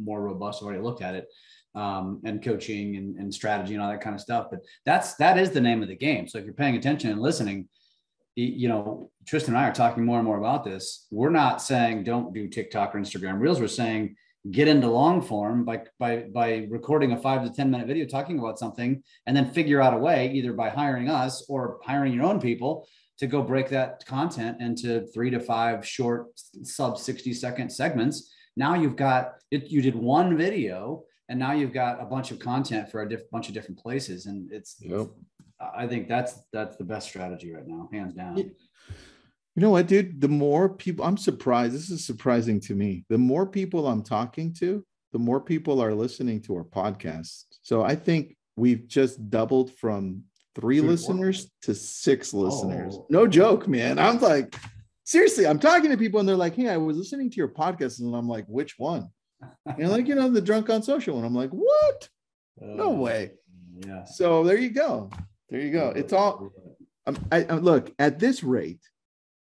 more 0.00 0.22
robust. 0.22 0.62
already 0.62 0.80
looked 0.80 1.02
at 1.02 1.14
it, 1.14 1.26
um, 1.74 2.20
and 2.24 2.42
coaching 2.42 2.96
and, 2.96 3.16
and 3.16 3.34
strategy 3.34 3.74
and 3.74 3.82
all 3.82 3.90
that 3.90 4.00
kind 4.00 4.14
of 4.14 4.20
stuff. 4.20 4.48
But 4.50 4.60
that's 4.86 5.14
that 5.14 5.38
is 5.38 5.50
the 5.50 5.60
name 5.60 5.82
of 5.82 5.88
the 5.88 5.96
game. 5.96 6.28
So 6.28 6.38
if 6.38 6.44
you're 6.44 6.54
paying 6.54 6.76
attention 6.76 7.10
and 7.10 7.20
listening, 7.20 7.68
you 8.36 8.68
know, 8.68 9.10
Tristan 9.26 9.54
and 9.54 9.64
I 9.64 9.68
are 9.68 9.74
talking 9.74 10.04
more 10.04 10.18
and 10.18 10.26
more 10.26 10.38
about 10.38 10.64
this. 10.64 11.06
We're 11.10 11.30
not 11.30 11.60
saying 11.60 12.04
don't 12.04 12.32
do 12.32 12.48
TikTok 12.48 12.94
or 12.94 12.98
Instagram 12.98 13.40
Reels. 13.40 13.60
We're 13.60 13.68
saying 13.68 14.16
get 14.50 14.68
into 14.68 14.88
long 14.88 15.22
form 15.22 15.64
by 15.64 15.82
by 15.98 16.24
by 16.32 16.66
recording 16.70 17.12
a 17.12 17.16
five 17.16 17.44
to 17.44 17.52
ten 17.52 17.70
minute 17.70 17.86
video 17.86 18.06
talking 18.06 18.38
about 18.38 18.58
something, 18.58 19.02
and 19.26 19.36
then 19.36 19.50
figure 19.50 19.82
out 19.82 19.94
a 19.94 19.98
way 19.98 20.30
either 20.32 20.52
by 20.52 20.70
hiring 20.70 21.08
us 21.08 21.44
or 21.48 21.80
hiring 21.84 22.12
your 22.12 22.24
own 22.24 22.40
people 22.40 22.86
to 23.22 23.28
go 23.28 23.40
break 23.40 23.68
that 23.68 24.04
content 24.04 24.60
into 24.60 25.06
three 25.14 25.30
to 25.30 25.38
five 25.38 25.86
short 25.86 26.26
sub 26.64 26.98
60 26.98 27.32
second 27.32 27.70
segments. 27.70 28.34
Now 28.56 28.74
you've 28.74 28.96
got 28.96 29.34
it 29.52 29.70
you 29.70 29.80
did 29.80 29.94
one 29.94 30.36
video 30.36 31.04
and 31.28 31.38
now 31.38 31.52
you've 31.52 31.72
got 31.72 32.02
a 32.02 32.04
bunch 32.04 32.32
of 32.32 32.40
content 32.40 32.90
for 32.90 33.02
a 33.02 33.08
diff- 33.08 33.30
bunch 33.30 33.46
of 33.46 33.54
different 33.54 33.78
places 33.78 34.26
and 34.26 34.52
it's 34.52 34.76
yep. 34.80 35.06
i 35.74 35.86
think 35.86 36.08
that's 36.08 36.42
that's 36.52 36.76
the 36.76 36.84
best 36.84 37.08
strategy 37.08 37.54
right 37.54 37.68
now 37.68 37.88
hands 37.92 38.12
down. 38.12 38.36
You 38.36 39.60
know 39.62 39.70
what 39.70 39.86
dude? 39.86 40.20
The 40.20 40.28
more 40.28 40.68
people 40.68 41.04
i'm 41.04 41.16
surprised 41.16 41.74
this 41.74 41.90
is 41.90 42.04
surprising 42.04 42.58
to 42.62 42.74
me. 42.74 43.04
The 43.08 43.18
more 43.18 43.46
people 43.46 43.86
i'm 43.86 44.02
talking 44.02 44.52
to 44.54 44.84
the 45.12 45.20
more 45.20 45.40
people 45.40 45.80
are 45.80 45.94
listening 45.94 46.40
to 46.42 46.56
our 46.56 46.64
podcast. 46.64 47.44
So 47.62 47.84
i 47.84 47.94
think 47.94 48.36
we've 48.56 48.88
just 48.88 49.30
doubled 49.30 49.72
from 49.74 50.24
three 50.54 50.80
listeners 50.80 51.50
to 51.62 51.74
six 51.74 52.34
listeners. 52.34 52.96
Oh. 52.96 53.06
No 53.08 53.26
joke, 53.26 53.68
man. 53.68 53.98
I'm 53.98 54.20
like, 54.20 54.54
seriously, 55.04 55.46
I'm 55.46 55.58
talking 55.58 55.90
to 55.90 55.96
people 55.96 56.20
and 56.20 56.28
they're 56.28 56.36
like, 56.36 56.54
hey, 56.54 56.68
I 56.68 56.76
was 56.76 56.96
listening 56.96 57.30
to 57.30 57.36
your 57.36 57.48
podcast. 57.48 58.00
And 58.00 58.14
I'm 58.14 58.28
like, 58.28 58.46
which 58.46 58.78
one? 58.78 59.08
And 59.66 59.90
like, 59.90 60.06
you 60.06 60.14
know, 60.14 60.30
the 60.30 60.40
drunk 60.40 60.70
on 60.70 60.82
social. 60.82 61.16
one. 61.16 61.24
I'm 61.24 61.34
like, 61.34 61.50
what? 61.50 62.08
No 62.60 62.92
uh, 62.92 62.96
way. 62.96 63.32
Yeah. 63.86 64.04
So 64.04 64.44
there 64.44 64.58
you 64.58 64.70
go. 64.70 65.10
There 65.48 65.60
you 65.60 65.72
go. 65.72 65.92
It's 65.94 66.12
all, 66.12 66.52
um, 67.06 67.16
I, 67.30 67.44
I, 67.44 67.54
look 67.54 67.92
at 67.98 68.18
this 68.18 68.42
rate, 68.42 68.80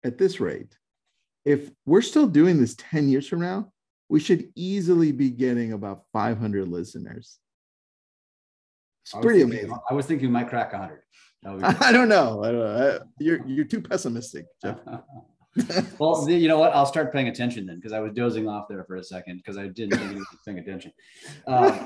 at 0.03 0.17
this 0.17 0.39
rate, 0.39 0.77
if 1.45 1.71
we're 1.85 2.01
still 2.01 2.27
doing 2.27 2.59
this 2.59 2.75
10 2.75 3.09
years 3.09 3.27
from 3.27 3.41
now, 3.41 3.71
we 4.07 4.19
should 4.19 4.51
easily 4.55 5.11
be 5.11 5.29
getting 5.29 5.73
about 5.73 6.03
500 6.13 6.67
listeners. 6.67 7.39
It's 9.01 9.13
pretty 9.13 9.39
thinking, 9.39 9.59
amazing. 9.59 9.79
I 9.89 9.93
was 9.93 10.05
thinking 10.05 10.27
we 10.27 10.33
might 10.33 10.49
crack 10.49 10.73
100. 10.73 11.01
I 11.45 11.91
don't 11.91 12.09
know. 12.09 12.43
I 12.43 12.51
don't 12.51 12.59
know. 12.59 12.99
You're 13.19 13.39
you're 13.47 13.65
too 13.65 13.81
pessimistic, 13.81 14.45
Jeff. 14.61 14.79
well, 15.99 16.29
you 16.29 16.47
know 16.47 16.59
what? 16.59 16.73
I'll 16.73 16.85
start 16.85 17.11
paying 17.11 17.27
attention 17.27 17.65
then 17.65 17.77
because 17.77 17.91
I 17.91 17.99
was 17.99 18.13
dozing 18.13 18.47
off 18.47 18.67
there 18.69 18.83
for 18.83 18.97
a 18.97 19.03
second 19.03 19.37
because 19.37 19.57
I 19.57 19.67
didn't 19.67 19.97
think 19.97 20.17
you 20.17 20.25
paying 20.45 20.59
attention. 20.59 20.91
Uh, 21.47 21.77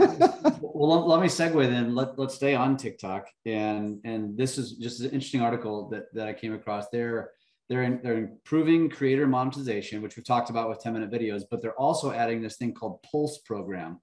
well, 0.62 1.00
let, 1.00 1.08
let, 1.08 1.22
me 1.22 1.28
segue 1.28 1.70
then. 1.70 1.96
Let, 1.96 2.20
let's 2.20 2.36
stay 2.36 2.56
on 2.56 2.78
TikTok. 2.78 3.28
And 3.46 4.00
and 4.04 4.38
this 4.38 4.58
is 4.58 4.74
just 4.74 5.02
an 5.02 5.12
interesting 5.12 5.42
article 5.42 5.90
that, 5.90 6.14
that 6.14 6.28
I 6.28 6.34
came 6.34 6.54
across. 6.54 6.90
They're, 6.90 7.32
they're, 7.70 7.84
in, 7.84 8.02
they're 8.04 8.18
improving 8.18 8.90
creator 8.90 9.28
monetization, 9.28 10.02
which 10.02 10.18
we've 10.18 10.26
talked 10.26 10.50
about 10.50 10.68
with 10.68 10.82
10 10.82 10.94
minute 10.94 11.12
videos, 11.12 11.44
but 11.50 11.62
they're 11.62 11.80
also 11.80 12.12
adding 12.12 12.42
this 12.42 12.58
thing 12.58 12.74
called 12.74 13.02
Pulse 13.04 13.40
program. 13.40 14.02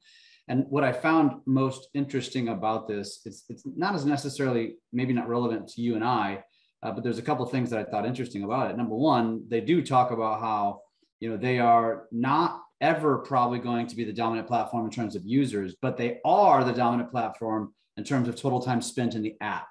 And 0.50 0.66
what 0.68 0.82
I 0.82 0.92
found 0.92 1.40
most 1.46 1.90
interesting 1.94 2.48
about 2.48 2.88
this, 2.88 3.20
it's, 3.24 3.44
it's 3.48 3.62
not 3.64 3.94
as 3.94 4.04
necessarily, 4.04 4.74
maybe 4.92 5.12
not 5.12 5.28
relevant 5.28 5.68
to 5.68 5.80
you 5.80 5.94
and 5.94 6.04
I, 6.04 6.42
uh, 6.82 6.90
but 6.90 7.04
there's 7.04 7.18
a 7.18 7.22
couple 7.22 7.44
of 7.44 7.52
things 7.52 7.70
that 7.70 7.78
I 7.78 7.88
thought 7.88 8.04
interesting 8.04 8.42
about 8.42 8.68
it. 8.68 8.76
Number 8.76 8.96
one, 8.96 9.44
they 9.46 9.60
do 9.60 9.80
talk 9.80 10.10
about 10.10 10.40
how, 10.40 10.80
you 11.20 11.30
know, 11.30 11.36
they 11.36 11.60
are 11.60 12.08
not 12.10 12.62
ever 12.80 13.18
probably 13.18 13.60
going 13.60 13.86
to 13.86 13.94
be 13.94 14.02
the 14.02 14.12
dominant 14.12 14.48
platform 14.48 14.86
in 14.86 14.90
terms 14.90 15.14
of 15.14 15.24
users, 15.24 15.76
but 15.80 15.96
they 15.96 16.18
are 16.24 16.64
the 16.64 16.72
dominant 16.72 17.12
platform 17.12 17.72
in 17.96 18.02
terms 18.02 18.26
of 18.26 18.34
total 18.34 18.60
time 18.60 18.82
spent 18.82 19.14
in 19.14 19.22
the 19.22 19.36
app, 19.40 19.68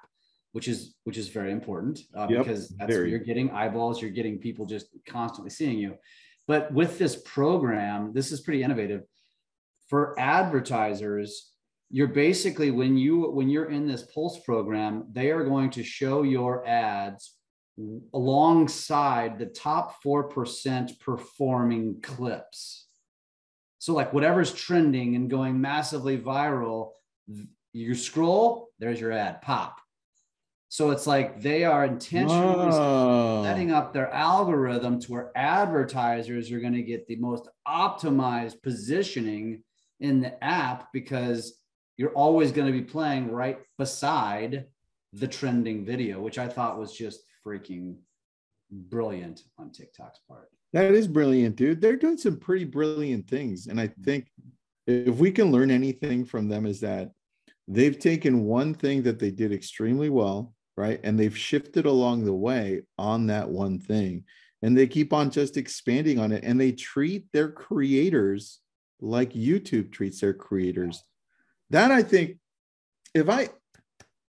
which 0.52 0.66
is 0.66 0.94
which 1.04 1.18
is 1.18 1.28
very 1.28 1.52
important 1.52 2.00
uh, 2.16 2.26
yep, 2.30 2.38
because 2.38 2.68
that's 2.70 2.94
very. 2.94 3.10
you're 3.10 3.18
getting 3.18 3.50
eyeballs, 3.50 4.00
you're 4.00 4.10
getting 4.10 4.38
people 4.38 4.64
just 4.64 4.86
constantly 5.06 5.50
seeing 5.50 5.76
you. 5.76 5.96
But 6.46 6.72
with 6.72 6.98
this 6.98 7.16
program, 7.16 8.12
this 8.14 8.32
is 8.32 8.40
pretty 8.40 8.62
innovative 8.62 9.02
for 9.90 10.18
advertisers 10.18 11.50
you're 11.90 12.06
basically 12.06 12.70
when 12.70 12.96
you 12.96 13.28
when 13.30 13.50
you're 13.50 13.70
in 13.70 13.86
this 13.86 14.04
pulse 14.14 14.38
program 14.38 15.04
they 15.12 15.30
are 15.30 15.44
going 15.44 15.68
to 15.68 15.82
show 15.82 16.22
your 16.22 16.66
ads 16.66 17.34
alongside 18.12 19.38
the 19.38 19.46
top 19.46 20.02
4% 20.04 21.00
performing 21.00 22.00
clips 22.02 22.86
so 23.78 23.92
like 23.92 24.12
whatever's 24.12 24.52
trending 24.52 25.16
and 25.16 25.30
going 25.30 25.60
massively 25.60 26.16
viral 26.16 26.90
you 27.72 27.94
scroll 27.94 28.68
there's 28.78 29.00
your 29.00 29.12
ad 29.12 29.42
pop 29.42 29.80
so 30.68 30.90
it's 30.90 31.06
like 31.06 31.40
they 31.40 31.64
are 31.64 31.84
intentionally 31.84 32.70
Whoa. 32.70 33.42
setting 33.44 33.72
up 33.72 33.92
their 33.92 34.08
algorithm 34.12 35.00
to 35.00 35.12
where 35.12 35.32
advertisers 35.34 36.52
are 36.52 36.60
going 36.60 36.74
to 36.74 36.82
get 36.82 37.08
the 37.08 37.16
most 37.16 37.48
optimized 37.66 38.62
positioning 38.62 39.64
in 40.00 40.20
the 40.20 40.42
app 40.42 40.92
because 40.92 41.58
you're 41.96 42.14
always 42.14 42.52
going 42.52 42.66
to 42.66 42.72
be 42.72 42.84
playing 42.84 43.30
right 43.30 43.58
beside 43.78 44.66
the 45.12 45.26
mm-hmm. 45.26 45.38
trending 45.38 45.84
video, 45.84 46.20
which 46.20 46.38
I 46.38 46.48
thought 46.48 46.78
was 46.78 46.92
just 46.92 47.20
freaking 47.46 47.96
brilliant 48.70 49.42
on 49.58 49.70
TikTok's 49.70 50.20
part. 50.28 50.48
That 50.72 50.92
is 50.92 51.08
brilliant, 51.08 51.56
dude. 51.56 51.80
They're 51.80 51.96
doing 51.96 52.16
some 52.16 52.38
pretty 52.38 52.64
brilliant 52.64 53.28
things. 53.28 53.66
And 53.66 53.80
I 53.80 53.88
mm-hmm. 53.88 54.02
think 54.02 54.28
if 54.86 55.16
we 55.16 55.30
can 55.30 55.50
learn 55.50 55.70
anything 55.70 56.24
from 56.24 56.48
them, 56.48 56.66
is 56.66 56.80
that 56.80 57.12
they've 57.68 57.98
taken 57.98 58.44
one 58.44 58.74
thing 58.74 59.02
that 59.02 59.18
they 59.18 59.30
did 59.30 59.52
extremely 59.52 60.08
well, 60.10 60.54
right? 60.76 61.00
And 61.04 61.18
they've 61.18 61.36
shifted 61.36 61.86
along 61.86 62.24
the 62.24 62.34
way 62.34 62.82
on 62.98 63.26
that 63.26 63.48
one 63.48 63.78
thing. 63.78 64.24
And 64.62 64.76
they 64.76 64.86
keep 64.86 65.12
on 65.12 65.30
just 65.30 65.56
expanding 65.56 66.18
on 66.18 66.32
it. 66.32 66.44
And 66.44 66.60
they 66.60 66.72
treat 66.72 67.26
their 67.32 67.50
creators 67.50 68.60
like 69.00 69.32
YouTube 69.32 69.92
treats 69.92 70.20
their 70.20 70.34
creators. 70.34 71.02
That 71.70 71.90
I 71.90 72.02
think, 72.02 72.38
if 73.14 73.28
I, 73.28 73.48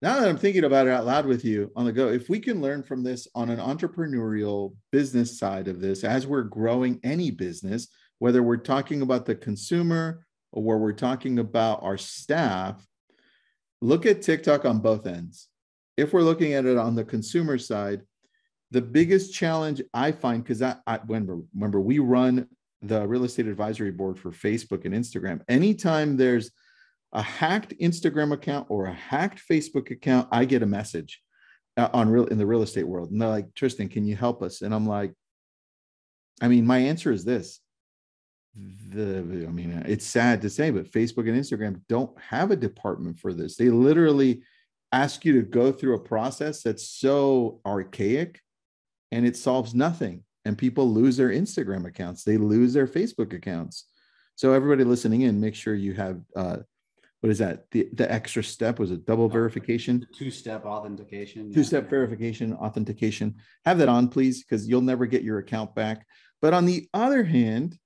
now 0.01 0.19
that 0.19 0.29
I'm 0.29 0.37
thinking 0.37 0.63
about 0.63 0.87
it 0.87 0.91
out 0.91 1.05
loud 1.05 1.25
with 1.25 1.45
you 1.45 1.71
on 1.75 1.85
the 1.85 1.91
go, 1.91 2.07
if 2.07 2.29
we 2.29 2.39
can 2.39 2.61
learn 2.61 2.83
from 2.83 3.03
this 3.03 3.27
on 3.35 3.49
an 3.49 3.59
entrepreneurial 3.59 4.75
business 4.91 5.37
side 5.37 5.67
of 5.67 5.79
this, 5.79 6.03
as 6.03 6.25
we're 6.25 6.43
growing 6.43 6.99
any 7.03 7.31
business, 7.31 7.87
whether 8.19 8.43
we're 8.43 8.57
talking 8.57 9.01
about 9.01 9.25
the 9.25 9.35
consumer 9.35 10.25
or 10.51 10.63
where 10.63 10.77
we're 10.77 10.91
talking 10.93 11.39
about 11.39 11.83
our 11.83 11.97
staff, 11.97 12.85
look 13.81 14.05
at 14.05 14.21
TikTok 14.21 14.65
on 14.65 14.79
both 14.79 15.07
ends. 15.07 15.47
If 15.97 16.13
we're 16.13 16.21
looking 16.21 16.53
at 16.53 16.65
it 16.65 16.77
on 16.77 16.95
the 16.95 17.03
consumer 17.03 17.57
side, 17.57 18.01
the 18.71 18.81
biggest 18.81 19.33
challenge 19.33 19.81
I 19.93 20.11
find, 20.11 20.43
because 20.43 20.61
I, 20.61 20.77
I 20.87 20.99
remember, 21.07 21.39
remember 21.53 21.81
we 21.81 21.99
run 21.99 22.47
the 22.81 23.07
real 23.07 23.23
estate 23.23 23.47
advisory 23.47 23.91
board 23.91 24.17
for 24.17 24.31
Facebook 24.31 24.85
and 24.85 24.93
Instagram. 24.93 25.41
Anytime 25.47 26.17
there's 26.17 26.51
a 27.13 27.21
hacked 27.21 27.73
Instagram 27.79 28.33
account 28.33 28.67
or 28.69 28.85
a 28.85 28.93
hacked 28.93 29.41
Facebook 29.49 29.91
account, 29.91 30.27
I 30.31 30.45
get 30.45 30.63
a 30.63 30.67
message 30.67 31.21
uh, 31.77 31.89
on 31.93 32.09
real 32.09 32.25
in 32.25 32.37
the 32.37 32.45
real 32.45 32.63
estate 32.63 32.87
world, 32.87 33.11
and 33.11 33.21
they're 33.21 33.29
like, 33.29 33.53
"Tristan, 33.53 33.89
can 33.89 34.05
you 34.05 34.15
help 34.15 34.41
us?" 34.41 34.61
And 34.61 34.73
I'm 34.73 34.87
like, 34.87 35.13
I 36.41 36.47
mean, 36.47 36.65
my 36.65 36.79
answer 36.79 37.11
is 37.11 37.23
this: 37.23 37.59
the 38.55 39.45
I 39.47 39.51
mean, 39.51 39.83
it's 39.85 40.05
sad 40.05 40.41
to 40.41 40.49
say, 40.49 40.71
but 40.71 40.91
Facebook 40.91 41.29
and 41.29 41.39
Instagram 41.39 41.81
don't 41.87 42.17
have 42.19 42.51
a 42.51 42.55
department 42.55 43.19
for 43.19 43.33
this. 43.33 43.55
They 43.55 43.69
literally 43.69 44.43
ask 44.91 45.23
you 45.23 45.33
to 45.33 45.47
go 45.47 45.71
through 45.71 45.95
a 45.95 45.99
process 45.99 46.63
that's 46.63 46.87
so 46.87 47.61
archaic 47.65 48.41
and 49.11 49.25
it 49.25 49.37
solves 49.37 49.73
nothing. 49.73 50.23
And 50.45 50.57
people 50.57 50.91
lose 50.91 51.17
their 51.17 51.29
Instagram 51.29 51.85
accounts, 51.85 52.23
they 52.23 52.37
lose 52.37 52.73
their 52.73 52.87
Facebook 52.87 53.33
accounts. 53.33 53.85
So 54.35 54.53
everybody 54.53 54.83
listening 54.83 55.21
in, 55.21 55.39
make 55.39 55.55
sure 55.55 55.75
you 55.75 55.93
have 55.93 56.21
uh, 56.35 56.57
what 57.21 57.29
is 57.29 57.37
that? 57.37 57.69
The 57.69 57.87
the 57.93 58.11
extra 58.11 58.43
step 58.43 58.79
was 58.79 58.89
a 58.89 58.97
double 58.97 59.29
verification, 59.29 60.07
two 60.13 60.31
step 60.31 60.65
authentication, 60.65 61.53
two 61.53 61.63
step 61.63 61.87
verification, 61.87 62.53
authentication. 62.55 63.35
Have 63.63 63.77
that 63.77 63.89
on, 63.89 64.07
please, 64.07 64.43
because 64.43 64.67
you'll 64.67 64.81
never 64.81 65.05
get 65.05 65.21
your 65.21 65.37
account 65.37 65.75
back. 65.75 66.05
But 66.41 66.55
on 66.55 66.65
the 66.65 66.89
other 66.95 67.23
hand, 67.23 67.77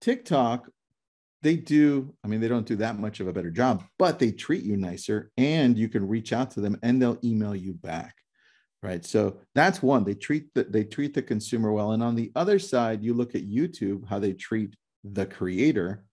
TikTok, 0.00 0.68
they 1.42 1.56
do, 1.56 2.14
I 2.24 2.28
mean, 2.28 2.40
they 2.40 2.48
don't 2.48 2.66
do 2.66 2.76
that 2.76 2.98
much 2.98 3.20
of 3.20 3.28
a 3.28 3.32
better 3.32 3.52
job, 3.52 3.84
but 3.98 4.18
they 4.18 4.32
treat 4.32 4.64
you 4.64 4.76
nicer 4.76 5.30
and 5.36 5.78
you 5.78 5.88
can 5.88 6.08
reach 6.08 6.32
out 6.32 6.50
to 6.52 6.60
them 6.60 6.76
and 6.82 7.00
they'll 7.00 7.18
email 7.22 7.54
you 7.54 7.74
back. 7.74 8.16
Right. 8.82 9.04
So 9.04 9.38
that's 9.54 9.82
one. 9.82 10.04
They 10.04 10.14
treat 10.14 10.52
the 10.54 10.64
they 10.64 10.84
treat 10.84 11.14
the 11.14 11.22
consumer 11.22 11.72
well. 11.72 11.92
And 11.92 12.02
on 12.02 12.14
the 12.14 12.30
other 12.36 12.58
side, 12.58 13.02
you 13.02 13.14
look 13.14 13.34
at 13.34 13.48
YouTube, 13.48 14.06
how 14.08 14.18
they 14.18 14.32
treat 14.32 14.74
the 15.02 15.26
creator 15.26 16.04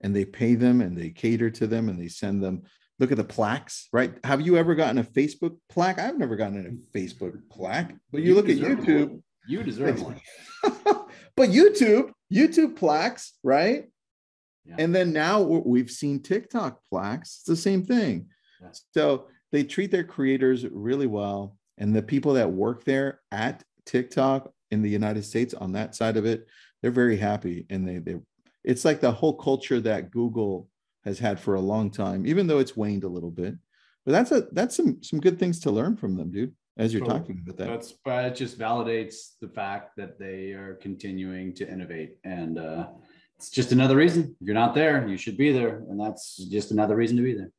and 0.00 0.14
they 0.14 0.24
pay 0.24 0.54
them 0.54 0.80
and 0.80 0.96
they 0.96 1.10
cater 1.10 1.50
to 1.50 1.66
them 1.66 1.88
and 1.88 2.00
they 2.00 2.08
send 2.08 2.42
them 2.42 2.62
look 2.98 3.10
at 3.10 3.16
the 3.16 3.24
plaques, 3.24 3.88
right? 3.92 4.14
Have 4.24 4.40
you 4.40 4.56
ever 4.56 4.74
gotten 4.74 4.98
a 4.98 5.04
Facebook 5.04 5.56
plaque? 5.68 5.98
I've 5.98 6.18
never 6.18 6.36
gotten 6.36 6.80
a 6.94 6.96
Facebook 6.96 7.38
plaque, 7.50 7.94
but 8.12 8.20
you, 8.20 8.28
you 8.28 8.34
look 8.34 8.48
at 8.48 8.56
YouTube. 8.56 9.08
One. 9.08 9.22
You 9.46 9.62
deserve 9.62 10.00
one. 10.00 10.20
but 11.36 11.50
YouTube, 11.50 12.12
YouTube 12.32 12.76
plaques, 12.76 13.34
right? 13.42 13.86
Yeah. 14.64 14.76
And 14.78 14.94
then 14.94 15.12
now 15.12 15.42
we've 15.42 15.90
seen 15.90 16.22
TikTok 16.22 16.80
plaques. 16.88 17.38
It's 17.40 17.48
the 17.48 17.56
same 17.56 17.84
thing. 17.84 18.28
Yeah. 18.62 18.68
So 18.94 19.26
they 19.52 19.64
treat 19.64 19.90
their 19.90 20.04
creators 20.04 20.64
really 20.70 21.06
well. 21.06 21.56
And 21.78 21.94
the 21.94 22.02
people 22.02 22.34
that 22.34 22.50
work 22.50 22.84
there 22.84 23.20
at 23.32 23.64
TikTok 23.84 24.52
in 24.70 24.82
the 24.82 24.90
United 24.90 25.24
States 25.24 25.54
on 25.54 25.72
that 25.72 25.94
side 25.94 26.16
of 26.16 26.24
it, 26.24 26.46
they're 26.82 26.90
very 26.90 27.16
happy. 27.16 27.66
And 27.70 27.86
they, 27.86 27.98
they 27.98 28.16
it's 28.62 28.84
like 28.84 29.00
the 29.00 29.12
whole 29.12 29.34
culture 29.34 29.80
that 29.80 30.10
Google 30.10 30.68
has 31.04 31.18
had 31.18 31.38
for 31.38 31.54
a 31.54 31.60
long 31.60 31.90
time, 31.90 32.26
even 32.26 32.46
though 32.46 32.58
it's 32.58 32.76
waned 32.76 33.04
a 33.04 33.08
little 33.08 33.30
bit. 33.30 33.54
But 34.06 34.12
that's 34.12 34.32
a 34.32 34.42
that's 34.52 34.76
some 34.76 35.02
some 35.02 35.20
good 35.20 35.38
things 35.38 35.60
to 35.60 35.70
learn 35.70 35.96
from 35.96 36.16
them, 36.16 36.30
dude 36.30 36.54
as 36.76 36.92
you're 36.92 37.06
talking 37.06 37.40
about 37.42 37.56
that. 37.56 37.68
That's 37.68 37.92
but 38.04 38.24
it 38.24 38.34
just 38.34 38.58
validates 38.58 39.34
the 39.40 39.48
fact 39.48 39.96
that 39.96 40.18
they 40.18 40.52
are 40.52 40.74
continuing 40.80 41.54
to 41.54 41.70
innovate, 41.70 42.18
and 42.24 42.58
uh, 42.58 42.88
it's 43.36 43.50
just 43.50 43.72
another 43.72 43.96
reason. 43.96 44.36
If 44.40 44.46
you're 44.46 44.54
not 44.54 44.74
there, 44.74 45.06
you 45.06 45.16
should 45.16 45.36
be 45.36 45.52
there, 45.52 45.84
and 45.88 46.00
that's 46.00 46.36
just 46.36 46.70
another 46.70 46.96
reason 46.96 47.16
to 47.16 47.22
be 47.22 47.34
there. 47.34 47.50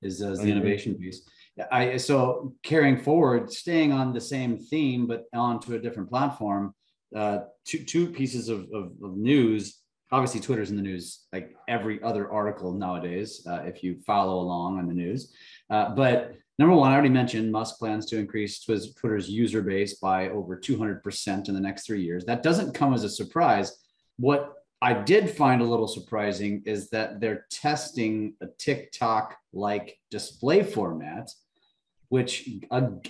Is, 0.00 0.22
uh, 0.22 0.32
is 0.32 0.40
the 0.40 0.50
innovation 0.50 0.94
piece. 0.94 1.22
I 1.70 1.96
so 1.98 2.54
carrying 2.62 2.98
forward, 2.98 3.52
staying 3.52 3.92
on 3.92 4.12
the 4.12 4.20
same 4.20 4.58
theme, 4.58 5.06
but 5.06 5.24
onto 5.34 5.74
a 5.74 5.78
different 5.78 6.08
platform. 6.08 6.74
Uh, 7.14 7.40
two 7.66 7.84
two 7.84 8.08
pieces 8.08 8.48
of, 8.48 8.60
of, 8.72 8.92
of 9.02 9.16
news. 9.16 9.78
Obviously, 10.10 10.40
Twitter's 10.40 10.70
in 10.70 10.76
the 10.76 10.82
news 10.82 11.24
like 11.32 11.54
every 11.68 12.02
other 12.02 12.30
article 12.30 12.72
nowadays. 12.72 13.46
Uh, 13.46 13.62
if 13.64 13.82
you 13.82 14.00
follow 14.06 14.40
along 14.40 14.78
on 14.78 14.86
the 14.86 14.94
news, 14.94 15.32
uh, 15.70 15.94
but 15.94 16.34
Number 16.58 16.76
one, 16.76 16.90
I 16.90 16.94
already 16.94 17.08
mentioned 17.08 17.50
Musk 17.50 17.78
plans 17.78 18.06
to 18.06 18.18
increase 18.18 18.60
Twitter's 18.60 19.28
user 19.28 19.62
base 19.62 19.94
by 19.94 20.28
over 20.28 20.56
200% 20.56 21.48
in 21.48 21.54
the 21.54 21.60
next 21.60 21.86
three 21.86 22.02
years. 22.02 22.24
That 22.24 22.42
doesn't 22.42 22.74
come 22.74 22.92
as 22.92 23.04
a 23.04 23.08
surprise. 23.08 23.78
What 24.18 24.52
I 24.82 24.92
did 24.92 25.30
find 25.30 25.62
a 25.62 25.64
little 25.64 25.88
surprising 25.88 26.62
is 26.66 26.90
that 26.90 27.20
they're 27.20 27.46
testing 27.50 28.34
a 28.42 28.46
TikTok 28.58 29.36
like 29.52 29.98
display 30.10 30.62
format, 30.62 31.30
which 32.12 32.46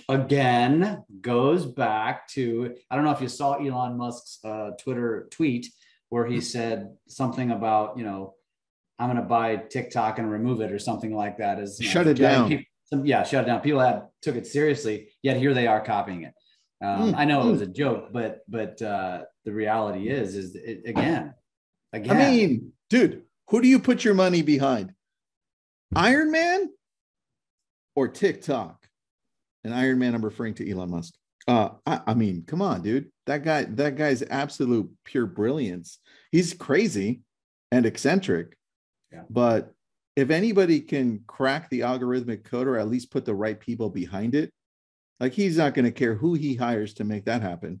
again 0.07 1.03
goes 1.19 1.65
back 1.65 2.25
to 2.29 2.73
I 2.89 2.95
don't 2.95 3.03
know 3.03 3.11
if 3.11 3.19
you 3.19 3.27
saw 3.27 3.55
Elon 3.55 3.97
Musk's 3.97 4.39
uh, 4.45 4.71
Twitter 4.79 5.27
tweet 5.29 5.67
where 6.07 6.25
he 6.25 6.39
said 6.39 6.95
something 7.09 7.51
about, 7.51 7.97
you 7.97 8.05
know, 8.05 8.35
I'm 8.97 9.09
going 9.09 9.21
to 9.21 9.27
buy 9.27 9.57
TikTok 9.57 10.19
and 10.19 10.31
remove 10.31 10.61
it 10.61 10.71
or 10.71 10.79
something 10.79 11.13
like 11.13 11.39
that. 11.39 11.59
As 11.59 11.79
shut 11.81 12.05
know, 12.05 12.11
it 12.11 12.17
down. 12.17 12.47
People, 12.47 12.65
some 12.85 13.05
yeah 13.05 13.23
shut 13.23 13.43
it 13.43 13.47
down 13.47 13.59
people 13.59 13.79
had 13.79 14.03
took 14.21 14.35
it 14.35 14.47
seriously 14.47 15.09
yet 15.21 15.37
here 15.37 15.53
they 15.53 15.67
are 15.67 15.83
copying 15.83 16.23
it 16.23 16.33
um, 16.83 17.13
mm, 17.13 17.17
i 17.17 17.25
know 17.25 17.41
mm. 17.41 17.47
it 17.47 17.51
was 17.51 17.61
a 17.61 17.67
joke 17.67 18.09
but 18.11 18.41
but 18.47 18.81
uh, 18.81 19.21
the 19.45 19.51
reality 19.51 20.09
is 20.09 20.35
is 20.35 20.55
it, 20.55 20.83
again 20.85 21.33
again 21.91 22.17
i 22.17 22.31
mean 22.31 22.71
dude 22.89 23.23
who 23.49 23.61
do 23.61 23.67
you 23.67 23.79
put 23.79 24.03
your 24.03 24.13
money 24.13 24.41
behind 24.41 24.93
iron 25.95 26.29
man 26.31 26.69
or 27.95 28.07
tiktok 28.07 28.82
and 29.63 29.73
iron 29.73 29.99
man 29.99 30.15
i'm 30.15 30.25
referring 30.25 30.53
to 30.53 30.69
elon 30.69 30.89
musk 30.89 31.13
uh 31.47 31.69
I, 31.85 32.01
I 32.07 32.13
mean 32.13 32.43
come 32.45 32.61
on 32.61 32.81
dude 32.81 33.11
that 33.25 33.43
guy 33.43 33.63
that 33.63 33.95
guy's 33.95 34.23
absolute 34.23 34.89
pure 35.03 35.25
brilliance 35.25 35.99
he's 36.31 36.53
crazy 36.53 37.21
and 37.71 37.85
eccentric 37.85 38.57
yeah. 39.11 39.23
but 39.29 39.73
if 40.15 40.29
anybody 40.29 40.79
can 40.79 41.21
crack 41.27 41.69
the 41.69 41.81
algorithmic 41.81 42.43
code 42.43 42.67
or 42.67 42.77
at 42.77 42.89
least 42.89 43.11
put 43.11 43.25
the 43.25 43.33
right 43.33 43.59
people 43.59 43.89
behind 43.89 44.35
it, 44.35 44.51
like 45.19 45.33
he's 45.33 45.57
not 45.57 45.73
going 45.73 45.85
to 45.85 45.91
care 45.91 46.15
who 46.15 46.33
he 46.33 46.55
hires 46.55 46.93
to 46.95 47.03
make 47.03 47.25
that 47.25 47.41
happen. 47.41 47.79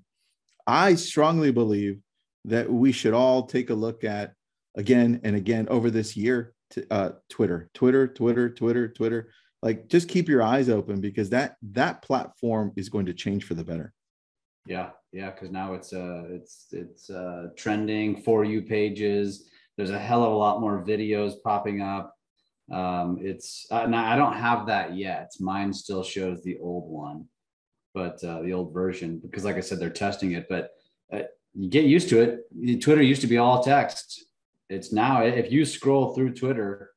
I 0.65 0.95
strongly 0.95 1.51
believe 1.51 1.99
that 2.45 2.71
we 2.71 2.91
should 2.91 3.13
all 3.13 3.45
take 3.45 3.69
a 3.69 3.75
look 3.75 4.03
at 4.03 4.33
again 4.75 5.21
and 5.23 5.35
again 5.35 5.67
over 5.69 5.91
this 5.91 6.17
year 6.17 6.53
to, 6.71 6.85
uh, 6.91 7.11
Twitter, 7.29 7.69
Twitter, 7.73 8.07
Twitter, 8.07 8.49
Twitter, 8.49 8.87
Twitter. 8.87 9.29
Like 9.63 9.87
just 9.87 10.09
keep 10.09 10.27
your 10.27 10.43
eyes 10.43 10.69
open 10.69 11.01
because 11.01 11.29
that 11.31 11.55
that 11.71 12.01
platform 12.01 12.71
is 12.75 12.89
going 12.89 13.05
to 13.07 13.13
change 13.13 13.45
for 13.45 13.55
the 13.55 13.63
better. 13.63 13.93
Yeah, 14.65 14.89
yeah, 15.11 15.31
because 15.31 15.51
now 15.51 15.73
it's 15.73 15.93
uh 15.93 16.23
it's 16.29 16.67
it's 16.71 17.09
uh 17.09 17.47
trending 17.57 18.21
for 18.21 18.43
you 18.43 18.61
pages. 18.61 19.49
There's 19.77 19.89
a 19.89 19.99
hell 19.99 20.23
of 20.23 20.31
a 20.31 20.35
lot 20.35 20.61
more 20.61 20.85
videos 20.85 21.33
popping 21.43 21.81
up 21.81 22.13
um, 22.71 23.17
it's 23.21 23.67
uh, 23.71 23.87
I 23.93 24.15
don't 24.15 24.37
have 24.37 24.67
that 24.67 24.95
yet. 24.95 25.31
Mine 25.39 25.73
still 25.73 26.03
shows 26.03 26.41
the 26.41 26.57
old 26.59 26.89
one, 26.89 27.25
but 27.93 28.23
uh, 28.23 28.41
the 28.41 28.53
old 28.53 28.73
version 28.73 29.19
because, 29.19 29.43
like 29.43 29.57
I 29.57 29.61
said, 29.61 29.79
they're 29.79 29.89
testing 29.89 30.31
it. 30.31 30.47
But 30.49 30.71
uh, 31.11 31.23
you 31.53 31.69
get 31.69 31.85
used 31.85 32.09
to 32.09 32.21
it. 32.21 32.81
Twitter 32.81 33.01
used 33.01 33.21
to 33.21 33.27
be 33.27 33.37
all 33.37 33.63
text. 33.63 34.25
It's 34.69 34.93
now 34.93 35.23
if 35.23 35.51
you 35.51 35.65
scroll 35.65 36.13
through 36.13 36.33
Twitter, 36.33 36.91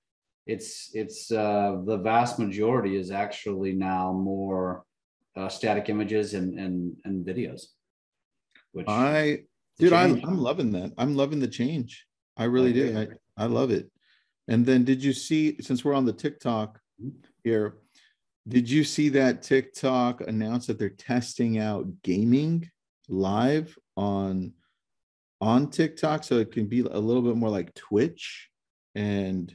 it's 0.46 0.90
it's 0.94 1.30
uh, 1.32 1.80
the 1.84 1.98
vast 1.98 2.38
majority 2.38 2.96
is 2.96 3.10
actually 3.10 3.72
now 3.72 4.12
more 4.12 4.84
uh, 5.36 5.48
static 5.48 5.88
images 5.88 6.34
and 6.34 6.58
and 6.58 6.96
and 7.04 7.26
videos. 7.26 7.66
Which 8.72 8.86
I 8.88 9.44
dude, 9.78 9.92
I'm 9.92 10.24
I'm 10.24 10.38
loving 10.38 10.70
that. 10.72 10.92
I'm 10.96 11.16
loving 11.16 11.40
the 11.40 11.48
change. 11.48 12.06
I 12.36 12.44
really 12.44 12.72
do. 12.72 12.98
I, 13.38 13.44
I 13.44 13.46
love 13.46 13.70
it. 13.70 13.90
And 14.48 14.64
then 14.64 14.84
did 14.84 15.02
you 15.02 15.12
see, 15.12 15.56
since 15.60 15.84
we're 15.84 15.94
on 15.94 16.04
the 16.04 16.12
TikTok 16.12 16.78
here, 17.42 17.78
did 18.46 18.70
you 18.70 18.84
see 18.84 19.08
that 19.10 19.42
TikTok 19.42 20.20
announced 20.20 20.68
that 20.68 20.78
they're 20.78 20.90
testing 20.90 21.58
out 21.58 21.86
gaming 22.02 22.70
live 23.08 23.76
on 23.96 24.52
on 25.40 25.70
TikTok, 25.70 26.24
so 26.24 26.36
it 26.38 26.52
can 26.52 26.66
be 26.66 26.80
a 26.80 26.98
little 26.98 27.22
bit 27.22 27.36
more 27.36 27.50
like 27.50 27.74
Twitch, 27.74 28.48
and 28.94 29.54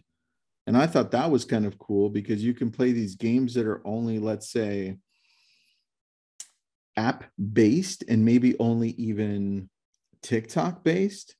and 0.71 0.77
I 0.77 0.87
thought 0.87 1.11
that 1.11 1.29
was 1.29 1.43
kind 1.43 1.65
of 1.65 1.77
cool 1.77 2.09
because 2.09 2.41
you 2.41 2.53
can 2.53 2.71
play 2.71 2.93
these 2.93 3.15
games 3.15 3.55
that 3.55 3.65
are 3.65 3.85
only, 3.85 4.19
let's 4.19 4.49
say, 4.49 4.95
app 6.95 7.25
based 7.51 8.05
and 8.07 8.23
maybe 8.23 8.57
only 8.57 8.91
even 8.91 9.69
TikTok 10.21 10.81
based, 10.81 11.35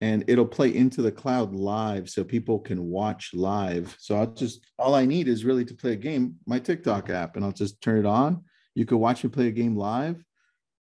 and 0.00 0.24
it'll 0.28 0.46
play 0.46 0.74
into 0.74 1.02
the 1.02 1.12
cloud 1.12 1.54
live 1.54 2.08
so 2.08 2.24
people 2.24 2.58
can 2.58 2.86
watch 2.86 3.34
live. 3.34 3.94
So 3.98 4.16
I'll 4.16 4.28
just 4.28 4.64
all 4.78 4.94
I 4.94 5.04
need 5.04 5.28
is 5.28 5.44
really 5.44 5.66
to 5.66 5.74
play 5.74 5.92
a 5.92 5.96
game, 5.96 6.36
my 6.46 6.58
TikTok 6.58 7.10
app, 7.10 7.36
and 7.36 7.44
I'll 7.44 7.52
just 7.52 7.82
turn 7.82 7.98
it 7.98 8.06
on. 8.06 8.44
You 8.74 8.86
can 8.86 8.98
watch 8.98 9.22
me 9.22 9.28
play 9.28 9.48
a 9.48 9.52
game 9.52 9.76
live. 9.76 10.24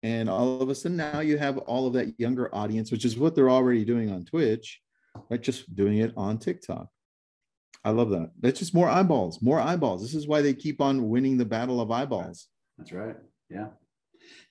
And 0.05 0.31
all 0.31 0.63
of 0.63 0.69
a 0.69 0.75
sudden 0.77 0.99
now 0.99 1.19
you 1.19 1.37
have 1.37 1.59
all 1.59 1.89
of 1.89 1.95
that 1.95 2.15
younger 2.21 2.55
audience, 2.55 2.93
which 2.93 3.05
is 3.05 3.19
what 3.19 3.35
they're 3.35 3.51
already 3.51 3.85
doing 3.85 4.13
on 4.13 4.25
Twitch, 4.25 4.81
right? 5.29 5.43
Just 5.43 5.75
doing 5.75 5.99
it 5.99 6.13
on 6.17 6.39
TikTok. 6.39 6.87
I 7.85 7.91
love 7.91 8.11
that. 8.11 8.31
That's 8.41 8.59
just 8.59 8.75
more 8.75 8.89
eyeballs, 8.89 9.41
more 9.41 9.61
eyeballs. 9.61 10.03
This 10.03 10.15
is 10.15 10.27
why 10.27 10.43
they 10.43 10.55
keep 10.55 10.81
on 10.81 11.09
winning 11.09 11.37
the 11.37 11.45
battle 11.45 11.81
of 11.81 11.91
eyeballs. 11.91 12.49
That's 12.77 12.93
right. 12.93 13.17
Yeah. 13.49 13.69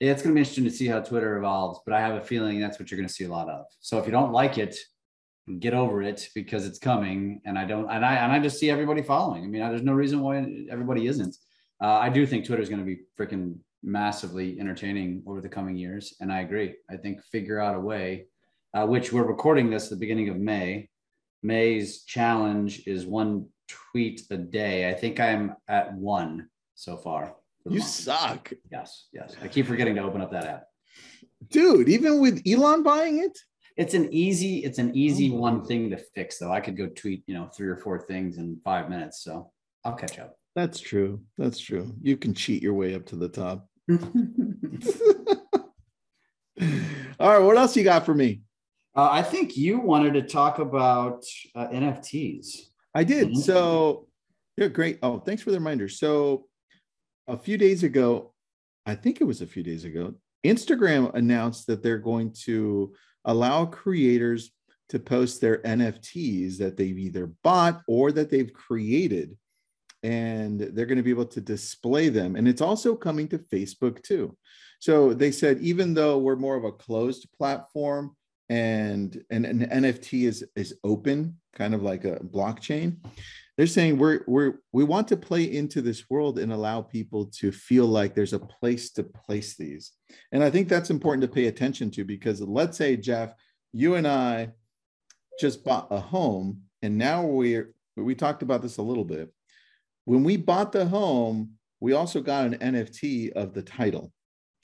Yeah, 0.00 0.12
it's 0.12 0.22
going 0.22 0.34
to 0.34 0.34
be 0.34 0.40
interesting 0.40 0.64
to 0.64 0.70
see 0.70 0.86
how 0.86 1.00
Twitter 1.00 1.36
evolves, 1.36 1.80
but 1.84 1.94
I 1.94 2.00
have 2.00 2.14
a 2.14 2.24
feeling 2.24 2.60
that's 2.60 2.78
what 2.78 2.90
you're 2.90 2.98
going 2.98 3.08
to 3.08 3.14
see 3.14 3.24
a 3.24 3.30
lot 3.30 3.48
of. 3.48 3.66
So 3.80 3.98
if 3.98 4.06
you 4.06 4.12
don't 4.12 4.32
like 4.32 4.58
it, 4.58 4.76
get 5.60 5.74
over 5.74 6.02
it 6.02 6.28
because 6.34 6.66
it's 6.66 6.78
coming. 6.78 7.40
And 7.44 7.58
I 7.58 7.64
don't, 7.64 7.88
and 7.88 8.04
I, 8.04 8.16
and 8.16 8.32
I 8.32 8.38
just 8.38 8.58
see 8.58 8.70
everybody 8.70 9.02
following. 9.02 9.44
I 9.44 9.46
mean, 9.46 9.62
there's 9.62 9.82
no 9.82 9.92
reason 9.92 10.20
why 10.20 10.66
everybody 10.70 11.06
isn't. 11.06 11.36
Uh, 11.82 11.98
I 11.98 12.08
do 12.08 12.26
think 12.26 12.44
Twitter 12.44 12.62
is 12.62 12.68
going 12.68 12.80
to 12.80 12.84
be 12.84 13.02
freaking 13.18 13.58
massively 13.82 14.58
entertaining 14.58 15.22
over 15.26 15.40
the 15.40 15.48
coming 15.48 15.76
years. 15.76 16.14
And 16.20 16.32
I 16.32 16.40
agree. 16.40 16.74
I 16.90 16.96
think 16.96 17.22
figure 17.22 17.60
out 17.60 17.76
a 17.76 17.80
way, 17.80 18.26
uh, 18.74 18.86
which 18.86 19.12
we're 19.12 19.26
recording 19.26 19.70
this 19.70 19.84
at 19.84 19.90
the 19.90 19.96
beginning 19.96 20.28
of 20.28 20.36
May. 20.36 20.88
May's 21.42 22.02
challenge 22.02 22.82
is 22.86 23.06
one 23.06 23.46
tweet 23.68 24.22
a 24.30 24.36
day. 24.36 24.88
I 24.88 24.94
think 24.94 25.20
I'm 25.20 25.54
at 25.68 25.94
one 25.94 26.48
so 26.74 26.96
far. 26.96 27.34
You 27.68 27.80
suck. 27.80 28.52
Yes, 28.70 29.08
yes. 29.12 29.36
I 29.42 29.48
keep 29.48 29.66
forgetting 29.66 29.94
to 29.96 30.02
open 30.02 30.20
up 30.20 30.32
that 30.32 30.44
app. 30.44 30.64
Dude, 31.50 31.88
even 31.88 32.20
with 32.20 32.42
Elon 32.46 32.82
buying 32.82 33.18
it? 33.18 33.38
It's 33.76 33.94
an 33.94 34.12
easy, 34.12 34.58
it's 34.64 34.78
an 34.78 34.96
easy 34.96 35.30
oh. 35.32 35.36
one 35.36 35.64
thing 35.64 35.90
to 35.90 35.98
fix 35.98 36.38
though. 36.38 36.52
I 36.52 36.60
could 36.60 36.76
go 36.76 36.88
tweet, 36.88 37.22
you 37.26 37.34
know, 37.34 37.48
three 37.54 37.68
or 37.68 37.76
four 37.76 38.00
things 38.00 38.38
in 38.38 38.58
five 38.64 38.88
minutes. 38.88 39.22
So 39.22 39.52
I'll 39.84 39.94
catch 39.94 40.18
up. 40.18 40.36
That's 40.56 40.80
true. 40.80 41.20
That's 41.36 41.60
true. 41.60 41.94
You 42.02 42.16
can 42.16 42.34
cheat 42.34 42.62
your 42.62 42.74
way 42.74 42.94
up 42.94 43.06
to 43.06 43.16
the 43.16 43.28
top. 43.28 43.68
All 47.20 47.30
right, 47.30 47.38
what 47.38 47.56
else 47.56 47.76
you 47.76 47.84
got 47.84 48.04
for 48.04 48.14
me? 48.14 48.42
Uh, 48.98 49.08
I 49.12 49.22
think 49.22 49.56
you 49.56 49.78
wanted 49.78 50.14
to 50.14 50.22
talk 50.22 50.58
about 50.58 51.24
uh, 51.54 51.68
NFTs. 51.68 52.48
I 52.96 53.04
did. 53.04 53.36
So, 53.36 54.08
yeah, 54.56 54.66
great. 54.66 54.98
Oh, 55.04 55.20
thanks 55.20 55.40
for 55.40 55.52
the 55.52 55.58
reminder. 55.58 55.88
So, 55.88 56.46
a 57.28 57.38
few 57.38 57.56
days 57.56 57.84
ago, 57.84 58.34
I 58.86 58.96
think 58.96 59.20
it 59.20 59.24
was 59.24 59.40
a 59.40 59.46
few 59.46 59.62
days 59.62 59.84
ago, 59.84 60.14
Instagram 60.44 61.14
announced 61.14 61.68
that 61.68 61.80
they're 61.80 61.98
going 61.98 62.34
to 62.46 62.92
allow 63.24 63.66
creators 63.66 64.50
to 64.88 64.98
post 64.98 65.40
their 65.40 65.58
NFTs 65.58 66.58
that 66.58 66.76
they've 66.76 66.98
either 66.98 67.30
bought 67.44 67.82
or 67.86 68.10
that 68.10 68.30
they've 68.30 68.52
created. 68.52 69.36
And 70.02 70.58
they're 70.58 70.86
going 70.86 70.96
to 70.96 71.04
be 71.04 71.10
able 71.10 71.26
to 71.26 71.40
display 71.40 72.08
them. 72.08 72.34
And 72.34 72.48
it's 72.48 72.62
also 72.62 72.96
coming 72.96 73.28
to 73.28 73.38
Facebook 73.38 74.02
too. 74.02 74.36
So 74.80 75.14
they 75.14 75.30
said, 75.30 75.60
even 75.60 75.94
though 75.94 76.18
we're 76.18 76.34
more 76.34 76.56
of 76.56 76.64
a 76.64 76.72
closed 76.72 77.28
platform 77.38 78.16
and, 78.48 79.22
and 79.30 79.44
an 79.44 79.68
NFT 79.84 80.26
is, 80.26 80.44
is 80.56 80.74
open, 80.84 81.38
kind 81.54 81.74
of 81.74 81.82
like 81.82 82.04
a 82.04 82.16
blockchain, 82.20 82.96
they're 83.58 83.66
saying 83.66 83.98
we're 83.98 84.20
we're 84.28 84.60
we 84.72 84.84
want 84.84 85.08
to 85.08 85.16
play 85.16 85.42
into 85.42 85.82
this 85.82 86.08
world 86.08 86.38
and 86.38 86.52
allow 86.52 86.80
people 86.80 87.26
to 87.26 87.50
feel 87.50 87.86
like 87.86 88.14
there's 88.14 88.32
a 88.32 88.38
place 88.38 88.92
to 88.92 89.02
place 89.02 89.56
these. 89.56 89.92
And 90.30 90.44
i 90.44 90.48
think 90.48 90.68
that's 90.68 90.90
important 90.90 91.22
to 91.22 91.28
pay 91.28 91.48
attention 91.48 91.90
to 91.90 92.04
because 92.04 92.40
let's 92.40 92.78
say 92.78 92.96
jeff 92.96 93.34
you 93.72 93.96
and 93.96 94.06
i 94.06 94.50
just 95.40 95.64
bought 95.64 95.88
a 95.90 95.98
home 95.98 96.62
and 96.82 96.96
now 96.96 97.26
we're 97.26 97.74
we 97.96 98.14
talked 98.14 98.42
about 98.42 98.62
this 98.62 98.76
a 98.76 98.82
little 98.82 99.04
bit. 99.04 99.32
When 100.04 100.22
we 100.22 100.36
bought 100.36 100.70
the 100.70 100.86
home 100.86 101.54
we 101.80 101.92
also 101.94 102.20
got 102.20 102.46
an 102.46 102.58
nft 102.58 103.32
of 103.32 103.54
the 103.54 103.62
title 103.62 104.12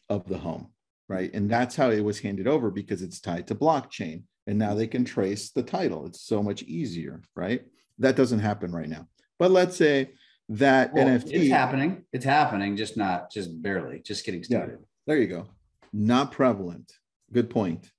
of 0.08 0.28
the 0.28 0.38
home 0.38 0.68
right 1.08 1.32
and 1.34 1.50
that's 1.50 1.76
how 1.76 1.90
it 1.90 2.02
was 2.04 2.20
handed 2.20 2.46
over 2.46 2.70
because 2.70 3.02
it's 3.02 3.20
tied 3.20 3.46
to 3.46 3.54
blockchain 3.54 4.22
and 4.46 4.58
now 4.58 4.74
they 4.74 4.86
can 4.86 5.04
trace 5.04 5.50
the 5.50 5.62
title 5.62 6.06
it's 6.06 6.20
so 6.22 6.42
much 6.42 6.62
easier 6.62 7.20
right 7.36 7.64
that 7.98 8.16
doesn't 8.16 8.40
happen 8.40 8.72
right 8.72 8.88
now. 8.88 9.08
But 9.38 9.50
let's 9.50 9.76
say 9.76 10.12
that 10.48 10.92
well, 10.92 11.06
NFT 11.06 11.32
it's 11.32 11.50
happening. 11.50 12.04
It's 12.12 12.24
happening, 12.24 12.76
just 12.76 12.96
not 12.96 13.30
just 13.30 13.62
barely, 13.62 14.00
just 14.00 14.24
getting 14.24 14.44
started. 14.44 14.78
Yeah, 14.80 14.86
there 15.06 15.18
you 15.18 15.26
go. 15.26 15.46
Not 15.92 16.32
prevalent. 16.32 16.92
Good 17.32 17.50
point. 17.50 17.90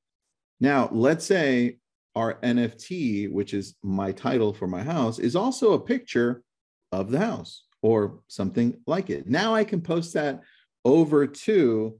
Now, 0.59 0.89
let's 0.91 1.25
say 1.25 1.77
our 2.15 2.35
NFT, 2.41 3.31
which 3.31 3.53
is 3.53 3.75
my 3.83 4.11
title 4.11 4.53
for 4.53 4.67
my 4.67 4.83
house, 4.83 5.19
is 5.19 5.35
also 5.35 5.73
a 5.73 5.79
picture 5.79 6.43
of 6.91 7.11
the 7.11 7.19
house 7.19 7.65
or 7.81 8.19
something 8.27 8.79
like 8.87 9.09
it. 9.09 9.27
Now 9.27 9.53
I 9.53 9.63
can 9.63 9.81
post 9.81 10.13
that 10.13 10.41
over 10.85 11.27
to, 11.27 11.99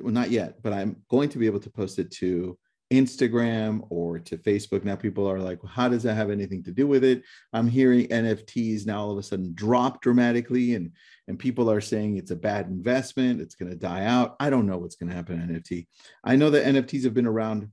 well, 0.00 0.12
not 0.12 0.30
yet, 0.30 0.62
but 0.62 0.72
I'm 0.72 0.96
going 1.10 1.28
to 1.30 1.38
be 1.38 1.46
able 1.46 1.60
to 1.60 1.70
post 1.70 1.98
it 1.98 2.10
to 2.12 2.58
Instagram 2.92 3.84
or 3.90 4.18
to 4.20 4.38
Facebook. 4.38 4.84
Now 4.84 4.94
people 4.94 5.28
are 5.28 5.40
like, 5.40 5.62
well, 5.62 5.72
how 5.72 5.88
does 5.88 6.04
that 6.04 6.14
have 6.14 6.30
anything 6.30 6.62
to 6.64 6.72
do 6.72 6.86
with 6.86 7.02
it? 7.02 7.22
I'm 7.52 7.66
hearing 7.66 8.06
NFTs 8.08 8.86
now 8.86 9.00
all 9.00 9.10
of 9.10 9.18
a 9.18 9.22
sudden 9.22 9.52
drop 9.54 10.02
dramatically, 10.02 10.74
and 10.74 10.92
and 11.26 11.38
people 11.38 11.70
are 11.70 11.80
saying 11.80 12.16
it's 12.16 12.30
a 12.30 12.36
bad 12.36 12.66
investment, 12.66 13.40
it's 13.40 13.56
going 13.56 13.70
to 13.70 13.76
die 13.76 14.04
out. 14.04 14.36
I 14.38 14.50
don't 14.50 14.66
know 14.66 14.78
what's 14.78 14.96
going 14.96 15.10
to 15.10 15.16
happen 15.16 15.40
to 15.40 15.54
NFT. 15.54 15.86
I 16.22 16.36
know 16.36 16.50
that 16.50 16.64
NFTs 16.64 17.04
have 17.04 17.14
been 17.14 17.26
around 17.26 17.70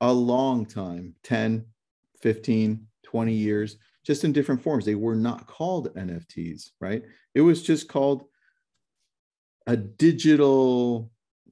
a 0.00 0.12
long 0.12 0.66
time 0.66 1.14
10, 1.22 1.64
15, 2.22 2.86
20 3.04 3.32
years, 3.32 3.76
just 4.04 4.24
in 4.24 4.32
different 4.32 4.62
forms. 4.62 4.84
They 4.84 4.94
were 4.96 5.14
not 5.14 5.46
called 5.46 5.94
NFTs, 5.94 6.70
right? 6.80 7.04
It 7.34 7.42
was 7.42 7.62
just 7.62 7.88
called 7.88 8.24
a 9.66 9.76
digital 9.76 11.10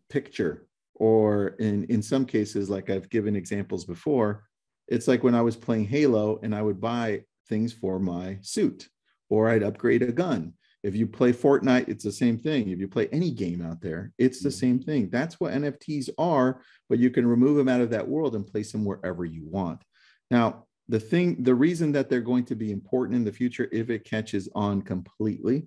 picture 0.09 0.67
or 0.95 1.49
in 1.59 1.85
in 1.85 2.03
some 2.03 2.25
cases 2.25 2.69
like 2.69 2.91
i've 2.91 3.09
given 3.09 3.37
examples 3.37 3.85
before 3.85 4.45
it's 4.89 5.07
like 5.07 5.23
when 5.23 5.35
i 5.35 5.43
was 5.43 5.57
playing 5.57 5.85
halo 5.85 6.41
and 6.43 6.55
i 6.55 6.63
would 6.63 6.81
buy 6.81 7.21
things 7.49 7.73
for 7.73 7.99
my 7.99 8.39
suit 8.43 8.89
or 9.31 9.49
i'd 9.49 9.63
upgrade 9.63 10.03
a 10.03 10.13
gun. 10.13 10.53
If 10.85 10.95
you 10.95 11.09
play 11.09 11.33
fortnite 11.33 11.89
it's 11.89 12.05
the 12.05 12.13
same 12.13 12.39
thing. 12.39 12.69
If 12.69 12.79
you 12.79 12.87
play 12.87 13.09
any 13.11 13.33
game 13.33 13.63
out 13.63 13.81
there 13.81 14.13
it's 14.17 14.41
the 14.41 14.49
mm-hmm. 14.49 14.59
same 14.59 14.79
thing. 14.81 15.11
That's 15.11 15.41
what 15.41 15.53
nfts 15.53 16.09
are 16.19 16.63
but 16.89 16.99
you 16.99 17.11
can 17.11 17.27
remove 17.27 17.57
them 17.57 17.69
out 17.69 17.81
of 17.81 17.91
that 17.91 18.07
world 18.07 18.37
and 18.37 18.47
place 18.47 18.73
them 18.73 18.85
wherever 18.85 19.25
you 19.25 19.45
want. 19.45 19.83
Now 20.31 20.67
the 20.89 21.01
thing 21.01 21.43
the 21.43 21.55
reason 21.55 21.93
that 21.93 22.09
they're 22.09 22.21
going 22.21 22.45
to 22.47 22.55
be 22.55 22.71
important 22.71 23.17
in 23.17 23.25
the 23.25 23.33
future 23.33 23.69
if 23.73 23.91
it 23.91 24.05
catches 24.05 24.49
on 24.55 24.83
completely 24.83 25.67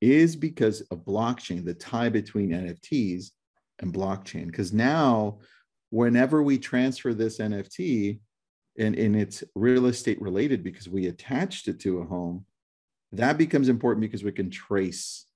is 0.00 0.36
because 0.36 0.80
of 0.90 1.04
blockchain 1.04 1.64
the 1.64 1.74
tie 1.74 2.08
between 2.08 2.50
nfts 2.50 3.30
and 3.80 3.92
blockchain. 3.92 4.46
Because 4.46 4.72
now 4.72 5.38
whenever 5.90 6.42
we 6.42 6.58
transfer 6.58 7.14
this 7.14 7.38
nft 7.38 8.20
and, 8.78 8.94
and 8.94 9.16
it's 9.16 9.42
real 9.54 9.86
estate 9.86 10.20
related 10.20 10.62
because 10.62 10.88
we 10.88 11.06
attached 11.06 11.68
it 11.68 11.80
to 11.80 11.98
a 11.98 12.04
home 12.04 12.44
that 13.12 13.38
becomes 13.38 13.68
important 13.68 14.02
because 14.02 14.22
we 14.22 14.32
can 14.32 14.50
trace 14.50 15.26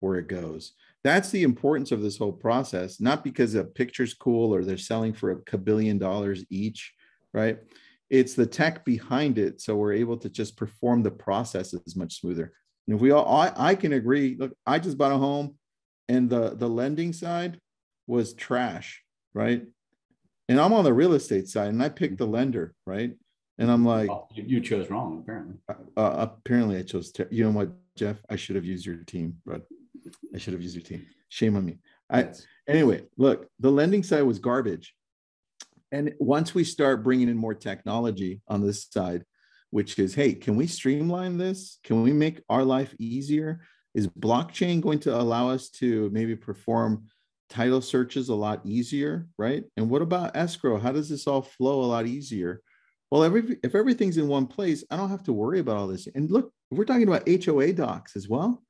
where 0.00 0.16
it 0.16 0.28
goes. 0.28 0.74
That's 1.02 1.30
the 1.30 1.42
importance 1.42 1.90
of 1.90 2.02
this 2.02 2.18
whole 2.18 2.32
process 2.32 3.00
not 3.00 3.24
because 3.24 3.54
a 3.54 3.64
picture's 3.64 4.14
cool 4.14 4.54
or 4.54 4.64
they're 4.64 4.76
selling 4.76 5.12
for 5.12 5.42
a 5.52 5.58
billion 5.58 5.98
dollars 5.98 6.44
each 6.50 6.92
right? 7.32 7.58
It's 8.10 8.34
the 8.34 8.46
tech 8.46 8.84
behind 8.84 9.38
it 9.38 9.60
so 9.60 9.74
we're 9.74 9.94
able 9.94 10.16
to 10.18 10.28
just 10.28 10.56
perform 10.56 11.02
the 11.02 11.10
process 11.10 11.74
as 11.74 11.96
much 11.96 12.20
smoother 12.20 12.52
and 12.86 12.96
if 12.96 13.00
we 13.00 13.10
all 13.10 13.26
I, 13.26 13.52
I 13.56 13.74
can 13.74 13.92
agree 13.92 14.36
look 14.38 14.52
i 14.66 14.78
just 14.78 14.98
bought 14.98 15.12
a 15.12 15.18
home 15.18 15.56
and 16.08 16.28
the 16.28 16.54
the 16.54 16.68
lending 16.68 17.12
side 17.12 17.60
was 18.06 18.34
trash, 18.34 19.02
right? 19.32 19.62
And 20.48 20.60
I'm 20.60 20.72
on 20.72 20.84
the 20.84 20.92
real 20.92 21.14
estate 21.14 21.48
side, 21.48 21.68
and 21.68 21.82
I 21.82 21.88
picked 21.88 22.18
the 22.18 22.26
lender, 22.26 22.74
right? 22.86 23.12
And 23.58 23.70
I'm 23.70 23.84
like, 23.84 24.08
well, 24.08 24.28
you 24.34 24.60
chose 24.60 24.90
wrong, 24.90 25.20
apparently. 25.22 25.54
Uh, 25.68 26.00
uh, 26.00 26.28
apparently, 26.28 26.76
I 26.76 26.82
chose. 26.82 27.12
Ter- 27.12 27.28
you 27.30 27.44
know 27.44 27.50
what, 27.50 27.70
Jeff? 27.96 28.18
I 28.28 28.36
should 28.36 28.56
have 28.56 28.64
used 28.64 28.84
your 28.84 28.96
team, 28.96 29.36
but 29.46 29.62
I 30.34 30.38
should 30.38 30.52
have 30.52 30.62
used 30.62 30.74
your 30.74 30.84
team. 30.84 31.06
Shame 31.28 31.56
on 31.56 31.64
me. 31.64 31.78
I 32.10 32.28
anyway. 32.68 33.04
Look, 33.16 33.48
the 33.60 33.70
lending 33.70 34.02
side 34.02 34.22
was 34.22 34.38
garbage, 34.38 34.94
and 35.92 36.12
once 36.18 36.54
we 36.54 36.64
start 36.64 37.04
bringing 37.04 37.28
in 37.28 37.36
more 37.36 37.54
technology 37.54 38.42
on 38.48 38.60
this 38.60 38.86
side, 38.90 39.24
which 39.74 39.98
is, 39.98 40.14
hey, 40.14 40.32
can 40.32 40.54
we 40.54 40.68
streamline 40.68 41.36
this? 41.36 41.80
Can 41.82 42.00
we 42.04 42.12
make 42.12 42.40
our 42.48 42.62
life 42.62 42.94
easier? 43.00 43.60
Is 43.92 44.06
blockchain 44.06 44.80
going 44.80 45.00
to 45.00 45.20
allow 45.20 45.48
us 45.50 45.68
to 45.80 46.08
maybe 46.12 46.36
perform 46.36 47.06
title 47.50 47.80
searches 47.80 48.28
a 48.28 48.36
lot 48.36 48.60
easier, 48.64 49.26
right? 49.36 49.64
And 49.76 49.90
what 49.90 50.00
about 50.00 50.36
escrow? 50.36 50.78
How 50.78 50.92
does 50.92 51.08
this 51.08 51.26
all 51.26 51.42
flow 51.42 51.82
a 51.82 51.90
lot 51.90 52.06
easier? 52.06 52.60
Well, 53.10 53.24
every 53.24 53.58
if 53.64 53.74
everything's 53.74 54.16
in 54.16 54.28
one 54.28 54.46
place, 54.46 54.84
I 54.92 54.96
don't 54.96 55.10
have 55.10 55.24
to 55.24 55.32
worry 55.32 55.58
about 55.58 55.76
all 55.76 55.88
this. 55.88 56.06
And 56.14 56.30
look, 56.30 56.52
we're 56.70 56.84
talking 56.84 57.08
about 57.08 57.28
HOA 57.28 57.72
docs 57.72 58.14
as 58.14 58.28
well. 58.28 58.62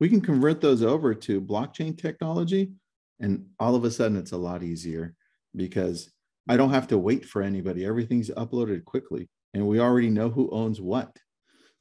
We 0.00 0.10
can 0.10 0.20
convert 0.20 0.60
those 0.60 0.82
over 0.82 1.14
to 1.14 1.40
blockchain 1.40 1.96
technology, 1.96 2.72
and 3.20 3.46
all 3.58 3.74
of 3.74 3.84
a 3.84 3.90
sudden 3.90 4.18
it's 4.18 4.32
a 4.32 4.36
lot 4.36 4.62
easier 4.62 5.14
because 5.56 6.10
I 6.46 6.58
don't 6.58 6.74
have 6.74 6.88
to 6.88 6.98
wait 6.98 7.24
for 7.24 7.40
anybody. 7.40 7.86
Everything's 7.86 8.28
uploaded 8.28 8.84
quickly, 8.84 9.30
and 9.54 9.66
we 9.66 9.80
already 9.80 10.10
know 10.10 10.30
who 10.30 10.50
owns 10.50 10.80
what. 10.80 11.16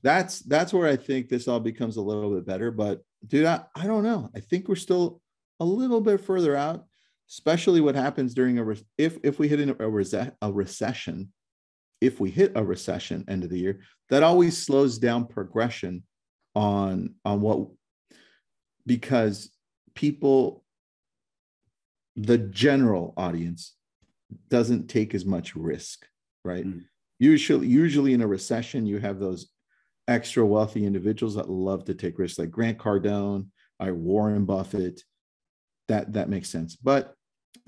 That's 0.02 0.40
that's 0.40 0.74
where 0.74 0.88
I 0.88 0.96
think 0.96 1.28
this 1.28 1.48
all 1.48 1.60
becomes 1.60 1.98
a 1.98 2.02
little 2.02 2.34
bit 2.34 2.46
better. 2.46 2.72
But 2.72 3.02
dude, 3.28 3.46
I, 3.46 3.64
I 3.76 3.86
don't 3.86 4.04
know. 4.04 4.30
I 4.36 4.40
think 4.40 4.68
we're 4.68 4.76
still 4.76 5.22
a 5.60 5.66
little 5.66 6.02
bit 6.02 6.22
further 6.22 6.56
out, 6.56 6.86
especially 7.30 7.82
what 7.82 7.96
happens 7.96 8.34
during 8.34 8.58
a 8.60 8.64
re- 8.64 8.86
if 8.98 9.18
if 9.24 9.40
we 9.40 9.48
hit 9.48 9.60
a, 9.60 9.86
a, 9.86 10.32
a 10.42 10.52
recession 10.52 11.32
if 12.02 12.20
we 12.20 12.30
hit 12.30 12.54
a 12.56 12.64
recession 12.64 13.26
end 13.28 13.44
of 13.44 13.50
the 13.50 13.60
year, 13.60 13.80
that 14.10 14.24
always 14.24 14.58
slows 14.58 14.98
down 14.98 15.26
progression 15.26 16.04
on 16.56 17.16
on 17.26 17.42
what 17.42 17.68
because 18.86 19.52
people 19.96 20.64
the 22.16 22.38
general 22.38 23.14
audience 23.18 23.76
doesn't 24.50 24.88
take 24.88 25.14
as 25.14 25.26
much 25.26 25.56
risk, 25.56 26.06
right? 26.44 26.66
Mm. 26.66 26.84
Usually 27.20 27.68
usually 27.68 28.14
in 28.14 28.22
a 28.22 28.28
recession 28.28 28.86
you 28.86 29.00
have 29.00 29.20
those 29.20 29.50
extra 30.08 30.46
wealthy 30.46 30.86
individuals 30.86 31.36
that 31.36 31.50
love 31.50 31.86
to 31.86 31.94
take 31.94 32.18
risks 32.18 32.40
like 32.40 32.50
Grant 32.50 32.78
Cardone, 32.78 33.48
I 33.80 33.92
Warren 33.92 34.46
Buffett. 34.46 35.04
That 35.88 36.14
that 36.14 36.30
makes 36.30 36.50
sense. 36.50 36.76
But 36.76 37.14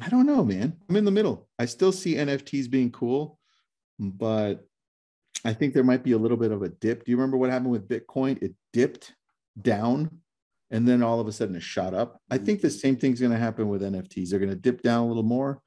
I 0.02 0.10
don't 0.10 0.26
know, 0.26 0.44
man. 0.44 0.78
I'm 0.90 0.96
in 0.96 1.06
the 1.06 1.12
middle. 1.12 1.50
I 1.60 1.66
still 1.66 1.92
see 1.92 2.16
NFTs 2.16 2.70
being 2.70 2.92
cool 2.92 3.38
but 4.02 4.66
I 5.46 5.54
think 5.54 5.74
there 5.74 5.84
might 5.84 6.04
be 6.04 6.14
a 6.14 6.18
little 6.18 6.38
bit 6.38 6.52
of 6.52 6.64
a 6.64 6.70
dip. 6.70 7.06
Do 7.06 7.12
you 7.12 7.18
remember 7.18 7.38
what 7.38 7.52
happened 7.52 7.72
with 7.72 7.88
Bitcoin? 7.88 8.42
It 8.42 8.54
dipped 8.74 9.14
down 9.62 10.20
and 10.72 10.88
then 10.88 11.04
all 11.04 11.20
of 11.20 11.28
a 11.28 11.32
sudden 11.32 11.56
it 11.56 11.64
shot 11.64 11.94
up. 11.94 12.20
I 12.30 12.38
think 12.38 12.62
the 12.62 12.70
same 12.70 12.96
thing's 12.96 13.20
going 13.20 13.32
to 13.32 13.38
happen 13.38 13.70
with 13.70 13.84
NFTs. 13.84 14.30
They're 14.30 14.40
going 14.40 14.50
to 14.50 14.56
dip 14.56 14.82
down 14.82 15.04
a 15.04 15.08
little 15.08 15.24
more. 15.24 15.62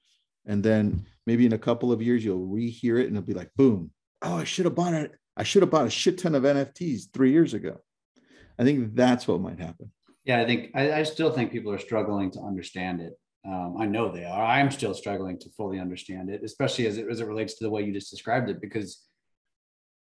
And 0.47 0.63
then 0.63 1.07
maybe 1.27 1.47
in 1.47 1.53
a 1.53 1.59
couple 1.59 1.93
of 1.93 2.03
years, 2.03 2.25
you'll 2.25 2.47
rehear 2.47 3.01
it 3.01 3.07
and 3.07 3.17
it'll 3.17 3.27
be 3.27 3.35
like, 3.35 3.51
boom. 3.57 3.91
Oh, 4.23 4.37
I 4.37 4.45
should 4.45 4.65
have 4.65 4.75
bought 4.75 4.95
it. 4.95 5.13
I 5.37 5.43
should 5.43 5.63
have 5.63 5.71
bought 5.71 5.87
a 5.87 5.91
shit 5.91 6.19
ton 6.19 6.35
of 6.35 6.45
NFTs 6.45 7.13
three 7.13 7.33
years 7.33 7.55
ago. 7.55 7.79
I 8.59 8.65
think 8.65 8.95
that's 8.95 9.27
what 9.27 9.41
might 9.41 9.59
happen. 9.59 9.91
Yeah, 10.25 10.41
I 10.41 10.47
think 10.47 10.71
I, 10.75 10.93
I 10.93 11.03
still 11.03 11.31
think 11.31 11.53
people 11.53 11.73
are 11.73 11.79
struggling 11.79 12.31
to 12.33 12.41
understand 12.41 13.01
it. 13.01 13.15
Um, 13.47 13.77
I 13.79 13.85
know 13.85 14.11
they 14.11 14.25
are. 14.25 14.43
I'm 14.43 14.71
still 14.71 14.95
struggling 14.95 15.39
to 15.41 15.51
fully 15.51 15.79
understand 15.79 16.31
it, 16.31 16.43
especially 16.45 16.87
as 16.87 16.97
it, 16.97 17.07
as 17.11 17.21
it 17.21 17.27
relates 17.27 17.55
to 17.55 17.65
the 17.65 17.71
way 17.71 17.83
you 17.83 17.93
just 17.93 18.11
described 18.11 18.49
it, 18.49 18.61
because 18.61 19.03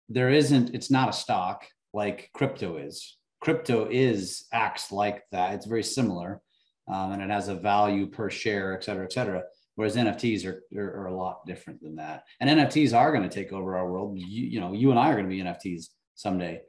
there 0.08 0.30
isn't, 0.30 0.74
it's 0.74 0.90
not 0.90 1.10
a 1.10 1.12
stock 1.12 1.66
like 1.92 2.30
crypto 2.34 2.78
is. 2.78 3.16
Crypto 3.40 3.86
is 3.88 4.46
acts 4.52 4.90
like 4.90 5.22
that. 5.30 5.54
It's 5.54 5.66
very 5.66 5.84
similar 5.84 6.40
um, 6.88 7.12
and 7.12 7.22
it 7.22 7.30
has 7.30 7.48
a 7.48 7.54
value 7.54 8.06
per 8.06 8.30
share, 8.30 8.74
et 8.74 8.82
cetera, 8.82 9.04
et 9.04 9.12
cetera. 9.12 9.42
Whereas 9.78 9.94
NFTs 9.94 10.44
are, 10.44 10.64
are, 10.76 11.02
are 11.02 11.06
a 11.06 11.14
lot 11.14 11.46
different 11.46 11.80
than 11.80 11.94
that. 11.96 12.24
And 12.40 12.50
NFTs 12.50 12.92
are 12.98 13.12
going 13.12 13.22
to 13.22 13.32
take 13.32 13.52
over 13.52 13.76
our 13.76 13.88
world. 13.88 14.18
You, 14.18 14.46
you 14.48 14.58
know, 14.58 14.72
you 14.72 14.90
and 14.90 14.98
I 14.98 15.08
are 15.08 15.14
going 15.14 15.30
to 15.30 15.30
be 15.30 15.40
NFTs 15.40 15.90
someday. 16.16 16.62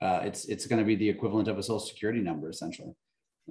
Uh, 0.00 0.20
it's 0.24 0.46
it's 0.46 0.66
going 0.66 0.78
to 0.78 0.84
be 0.86 0.96
the 0.96 1.10
equivalent 1.10 1.48
of 1.48 1.58
a 1.58 1.62
social 1.62 1.80
security 1.80 2.20
number 2.20 2.48
essentially. 2.48 2.94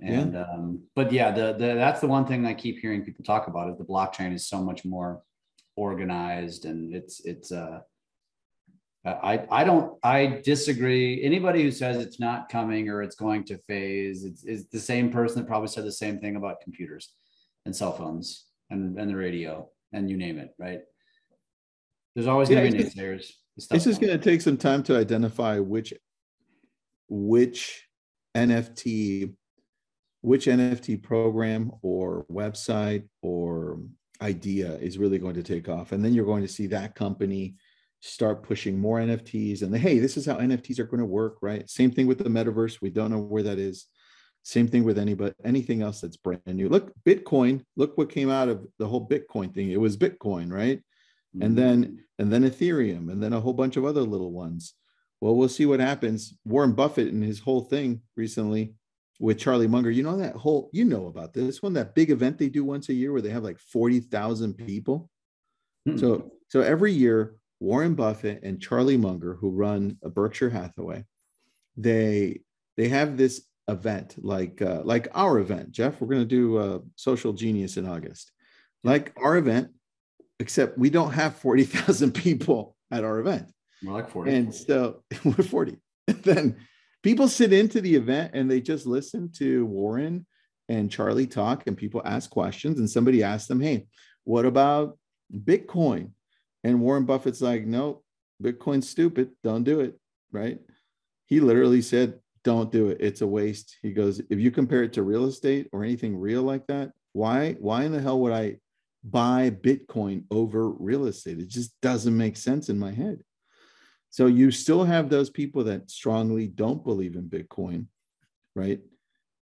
And 0.01 0.33
yeah. 0.33 0.45
um, 0.51 0.81
but 0.95 1.11
yeah, 1.11 1.29
the 1.29 1.53
the 1.53 1.75
that's 1.75 2.01
the 2.01 2.07
one 2.07 2.25
thing 2.25 2.47
I 2.47 2.55
keep 2.55 2.79
hearing 2.79 3.05
people 3.05 3.23
talk 3.23 3.47
about 3.47 3.69
is 3.69 3.77
the 3.77 3.83
blockchain 3.83 4.33
is 4.33 4.47
so 4.47 4.63
much 4.63 4.83
more 4.83 5.21
organized 5.75 6.65
and 6.65 6.95
it's 6.95 7.23
it's 7.23 7.51
uh 7.51 7.81
I 9.05 9.45
I 9.51 9.63
don't 9.63 9.93
I 10.01 10.41
disagree. 10.43 11.21
Anybody 11.21 11.61
who 11.61 11.69
says 11.69 11.97
it's 11.97 12.19
not 12.19 12.49
coming 12.49 12.89
or 12.89 13.03
it's 13.03 13.15
going 13.15 13.43
to 13.43 13.59
phase, 13.67 14.23
it's, 14.23 14.43
it's 14.43 14.65
the 14.69 14.79
same 14.79 15.11
person 15.11 15.37
that 15.37 15.47
probably 15.47 15.67
said 15.67 15.85
the 15.85 15.91
same 15.91 16.19
thing 16.19 16.35
about 16.35 16.61
computers 16.61 17.13
and 17.67 17.75
cell 17.75 17.91
phones 17.91 18.46
and, 18.69 18.97
and 18.99 19.09
the 19.09 19.15
radio 19.15 19.69
and 19.93 20.09
you 20.09 20.17
name 20.17 20.37
it, 20.37 20.49
right? 20.57 20.81
There's 22.15 22.27
always 22.27 22.49
going 22.49 22.71
to 22.71 22.77
be 22.77 22.83
naysayers. 22.83 23.31
This 23.69 23.87
is 23.87 23.97
going 23.97 24.17
to 24.17 24.23
take 24.23 24.41
some 24.41 24.57
time 24.57 24.83
to 24.83 24.97
identify 24.97 25.59
which 25.59 25.93
which 27.09 27.87
NFT 28.35 29.33
which 30.21 30.47
NFT 30.47 31.01
program 31.01 31.71
or 31.81 32.25
website 32.31 33.07
or 33.21 33.79
idea 34.21 34.75
is 34.75 34.97
really 34.97 35.19
going 35.19 35.35
to 35.35 35.43
take 35.43 35.69
off. 35.69 35.91
And 35.91 36.03
then 36.03 36.13
you're 36.13 36.25
going 36.25 36.41
to 36.41 36.47
see 36.47 36.67
that 36.67 36.95
company 36.95 37.55
start 37.99 38.43
pushing 38.43 38.79
more 38.79 38.99
NFTs 38.99 39.61
and 39.61 39.73
the, 39.73 39.77
hey, 39.77 39.99
this 39.99 40.17
is 40.17 40.25
how 40.25 40.35
NFTs 40.35 40.79
are 40.79 40.85
going 40.85 40.99
to 40.99 41.05
work, 41.05 41.37
right? 41.41 41.69
Same 41.69 41.91
thing 41.91 42.07
with 42.07 42.17
the 42.17 42.25
metaverse. 42.25 42.81
We 42.81 42.89
don't 42.89 43.11
know 43.11 43.19
where 43.19 43.43
that 43.43 43.59
is. 43.59 43.85
Same 44.43 44.67
thing 44.67 44.83
with 44.83 44.97
anybody, 44.97 45.35
anything 45.43 45.81
else 45.81 46.01
that's 46.01 46.17
brand 46.17 46.41
new. 46.45 46.69
Look, 46.69 46.93
Bitcoin, 47.03 47.63
look 47.75 47.97
what 47.97 48.09
came 48.09 48.29
out 48.29 48.47
of 48.47 48.65
the 48.79 48.87
whole 48.87 49.07
Bitcoin 49.07 49.53
thing. 49.53 49.71
It 49.71 49.79
was 49.79 49.97
Bitcoin, 49.97 50.51
right? 50.51 50.77
Mm-hmm. 50.77 51.41
And 51.41 51.57
then 51.57 52.03
and 52.19 52.31
then 52.31 52.43
Ethereum, 52.43 53.11
and 53.11 53.21
then 53.21 53.33
a 53.33 53.41
whole 53.41 53.53
bunch 53.53 53.77
of 53.77 53.85
other 53.85 54.01
little 54.01 54.31
ones. 54.31 54.73
Well, 55.19 55.35
we'll 55.35 55.49
see 55.49 55.65
what 55.65 55.79
happens. 55.79 56.35
Warren 56.45 56.73
Buffett 56.73 57.11
and 57.11 57.23
his 57.23 57.39
whole 57.39 57.61
thing 57.61 58.01
recently 58.15 58.75
with 59.19 59.39
Charlie 59.39 59.67
Munger. 59.67 59.89
You 59.89 60.03
know 60.03 60.17
that 60.17 60.35
whole, 60.35 60.69
you 60.73 60.85
know 60.85 61.07
about 61.07 61.33
this 61.33 61.61
one, 61.61 61.73
that 61.73 61.95
big 61.95 62.11
event 62.11 62.37
they 62.37 62.49
do 62.49 62.63
once 62.63 62.89
a 62.89 62.93
year 62.93 63.11
where 63.11 63.21
they 63.21 63.29
have 63.29 63.43
like 63.43 63.59
40,000 63.59 64.53
people. 64.53 65.09
Hmm. 65.85 65.97
So, 65.97 66.31
so 66.49 66.61
every 66.61 66.91
year, 66.91 67.35
Warren 67.59 67.95
Buffett 67.95 68.43
and 68.43 68.61
Charlie 68.61 68.97
Munger, 68.97 69.33
who 69.35 69.49
run 69.49 69.97
a 70.03 70.09
Berkshire 70.09 70.51
Hathaway, 70.51 71.05
they 71.75 72.41
they 72.75 72.89
have 72.89 73.17
this 73.17 73.43
event 73.67 74.15
like 74.23 74.61
uh, 74.61 74.81
like 74.83 75.07
our 75.13 75.39
event. 75.39 75.71
Jeff, 75.71 75.99
we're 75.99 76.07
going 76.07 76.21
to 76.21 76.25
do 76.25 76.57
uh, 76.57 76.79
Social 76.95 77.33
Genius 77.33 77.77
in 77.77 77.87
August, 77.87 78.31
like 78.83 79.13
our 79.17 79.37
event, 79.37 79.69
except 80.39 80.77
we 80.77 80.89
don't 80.89 81.11
have 81.11 81.35
40,000 81.37 82.11
people 82.13 82.75
at 82.91 83.03
our 83.03 83.19
event. 83.19 83.51
We're 83.83 83.93
like 83.93 84.09
40. 84.09 84.35
And 84.35 84.55
so 84.55 85.03
we're 85.23 85.33
40. 85.33 85.77
then 86.07 86.55
people 87.03 87.27
sit 87.27 87.53
into 87.53 87.81
the 87.81 87.95
event 87.95 88.31
and 88.33 88.49
they 88.49 88.61
just 88.61 88.85
listen 88.85 89.31
to 89.33 89.65
Warren 89.65 90.25
and 90.69 90.91
Charlie 90.91 91.27
talk, 91.27 91.65
and 91.65 91.77
people 91.77 92.01
ask 92.03 92.29
questions. 92.29 92.79
And 92.79 92.89
somebody 92.89 93.23
asks 93.23 93.47
them, 93.47 93.61
Hey, 93.61 93.87
what 94.23 94.45
about 94.45 94.97
Bitcoin? 95.33 96.11
And 96.63 96.81
Warren 96.81 97.05
Buffett's 97.05 97.41
like, 97.41 97.65
Nope, 97.65 98.03
Bitcoin's 98.43 98.89
stupid. 98.89 99.31
Don't 99.43 99.63
do 99.63 99.79
it. 99.79 99.97
Right. 100.31 100.59
He 101.27 101.39
literally 101.39 101.81
said, 101.81 102.19
Don't 102.47 102.71
do 102.71 102.87
it. 102.87 102.99
It's 103.01 103.19
a 103.19 103.27
waste. 103.27 103.75
He 103.81 103.91
goes, 103.91 104.21
If 104.29 104.39
you 104.39 104.51
compare 104.51 104.81
it 104.81 104.93
to 104.93 105.03
real 105.03 105.25
estate 105.25 105.67
or 105.73 105.83
anything 105.83 106.17
real 106.17 106.43
like 106.43 106.65
that, 106.67 106.93
why, 107.11 107.57
why 107.59 107.83
in 107.83 107.91
the 107.91 107.99
hell 107.99 108.21
would 108.21 108.31
I 108.31 108.59
buy 109.03 109.49
Bitcoin 109.49 110.23
over 110.31 110.69
real 110.69 111.07
estate? 111.07 111.39
It 111.39 111.49
just 111.49 111.73
doesn't 111.81 112.15
make 112.15 112.37
sense 112.37 112.69
in 112.69 112.79
my 112.79 112.93
head. 112.93 113.19
So 114.11 114.27
you 114.27 114.49
still 114.51 114.85
have 114.85 115.09
those 115.09 115.29
people 115.29 115.65
that 115.65 115.91
strongly 115.91 116.47
don't 116.47 116.85
believe 116.85 117.17
in 117.17 117.23
Bitcoin, 117.23 117.87
right? 118.55 118.79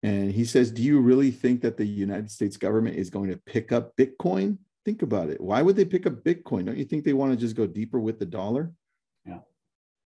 And 0.03 0.33
he 0.33 0.47
says, 0.47 0.71
Do 0.71 0.81
you 0.81 0.99
really 0.99 1.31
think 1.31 1.61
that 1.61 1.77
the 1.77 1.85
United 1.85 2.31
States 2.31 2.57
government 2.57 2.97
is 2.97 3.11
going 3.11 3.29
to 3.29 3.37
pick 3.37 3.71
up 3.71 3.95
Bitcoin? 3.99 4.57
Think 4.87 5.03
about 5.03 5.29
it. 5.29 5.43
Why 5.43 5.61
would 5.61 5.77
they 5.77 5.85
pick 5.85 6.07
up 6.07 6.25
Bitcoin? 6.25 6.65
Don't 6.65 6.79
you 6.79 6.87
think 6.87 7.05
they 7.05 7.13
want 7.13 7.33
to 7.33 7.37
just 7.37 7.55
go 7.55 7.67
deeper 7.67 8.01
with 8.01 8.19
the 8.19 8.25
dollar? 8.25 8.73
Yeah. 9.27 9.41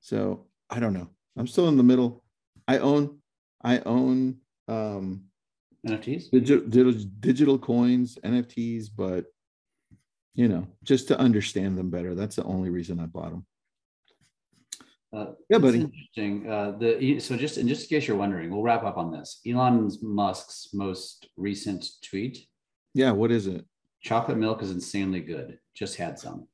So 0.01 0.47
I 0.69 0.81
don't 0.81 0.95
know. 0.95 1.11
I'm 1.37 1.47
still 1.47 1.69
in 1.69 1.77
the 1.77 1.85
middle. 1.85 2.25
I 2.69 2.79
own, 2.79 3.19
I 3.65 3.81
own 3.81 4.37
um 4.69 5.25
NFTs, 5.87 6.31
digital, 6.31 6.93
digital 7.21 7.59
coins, 7.59 8.19
NFTs, 8.25 8.89
but 8.97 9.25
you 10.35 10.47
know, 10.47 10.69
just 10.85 11.09
to 11.09 11.19
understand 11.19 11.77
them 11.77 11.91
better. 11.91 12.15
That's 12.15 12.37
the 12.37 12.45
only 12.45 12.71
reason 12.71 13.01
I 13.01 13.07
bought 13.07 13.31
them. 13.31 13.47
Uh, 15.13 15.33
yeah, 15.49 15.59
buddy. 15.59 15.81
Interesting. 15.81 16.49
Uh, 16.51 16.73
the 16.79 17.19
so 17.21 17.37
just 17.37 17.57
in 17.57 17.67
just 17.67 17.91
in 17.91 17.97
case 17.97 18.07
you're 18.07 18.17
wondering, 18.17 18.51
we'll 18.51 18.63
wrap 18.63 18.85
up 18.85 18.99
on 18.99 19.11
this. 19.11 19.41
Elon 19.47 19.91
Musk's 20.03 20.69
most 20.75 21.29
recent 21.37 21.87
tweet. 22.09 22.47
Yeah, 22.95 23.13
what 23.13 23.31
is 23.31 23.47
it? 23.47 23.65
Chocolate 24.03 24.39
milk 24.39 24.63
is 24.63 24.71
insanely 24.71 25.21
good. 25.21 25.59
Just 25.75 25.97
had 25.97 26.19
some. 26.19 26.47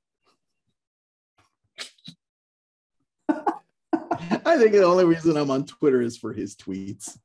I 4.46 4.56
think 4.58 4.72
the 4.72 4.84
only 4.84 5.04
reason 5.04 5.36
I'm 5.36 5.50
on 5.50 5.66
Twitter 5.66 6.00
is 6.00 6.16
for 6.16 6.32
his 6.32 6.54
tweets. 6.56 7.18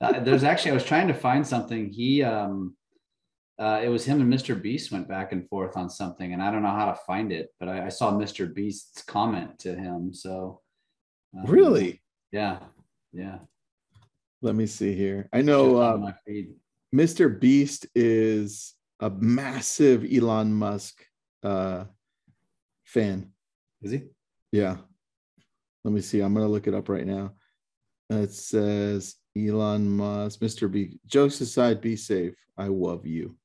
Uh, 0.00 0.20
there's 0.20 0.44
actually 0.44 0.72
I 0.72 0.74
was 0.74 0.84
trying 0.84 1.08
to 1.08 1.14
find 1.14 1.46
something. 1.46 1.90
He 1.90 2.22
um 2.22 2.76
uh, 3.58 3.80
it 3.82 3.88
was 3.88 4.04
him 4.04 4.20
and 4.20 4.32
Mr. 4.32 4.60
Beast 4.60 4.92
went 4.92 5.08
back 5.08 5.32
and 5.32 5.48
forth 5.48 5.76
on 5.76 5.88
something, 5.88 6.34
and 6.34 6.42
I 6.42 6.50
don't 6.50 6.62
know 6.62 6.68
how 6.68 6.86
to 6.86 6.98
find 7.06 7.32
it, 7.32 7.54
but 7.58 7.68
I, 7.70 7.86
I 7.86 7.88
saw 7.88 8.12
Mr. 8.12 8.52
Beast's 8.52 9.02
comment 9.02 9.58
to 9.60 9.74
him. 9.74 10.12
So, 10.12 10.60
um, 11.34 11.46
really, 11.46 12.02
yeah, 12.32 12.58
yeah. 13.14 13.38
Let 14.42 14.54
me 14.54 14.66
see 14.66 14.94
here. 14.94 15.28
I 15.32 15.40
know. 15.40 16.12
Feed. 16.26 16.54
Mr. 16.94 17.40
Beast 17.40 17.86
is 17.94 18.74
a 19.00 19.08
massive 19.08 20.04
Elon 20.04 20.52
Musk 20.52 21.02
uh, 21.42 21.84
fan. 22.84 23.32
Is 23.82 23.92
he? 23.92 24.02
Yeah. 24.52 24.76
Let 25.86 25.92
me 25.92 26.00
see. 26.00 26.20
I'm 26.20 26.34
going 26.34 26.44
to 26.44 26.52
look 26.52 26.66
it 26.66 26.74
up 26.74 26.88
right 26.88 27.06
now. 27.06 27.34
It 28.10 28.32
says 28.32 29.14
Elon 29.38 29.88
Musk, 29.88 30.40
Mr. 30.40 30.68
B. 30.70 30.98
Jokes 31.06 31.40
aside, 31.40 31.80
be 31.80 31.94
safe. 31.94 32.34
I 32.58 32.66
love 32.66 33.06
you. 33.06 33.36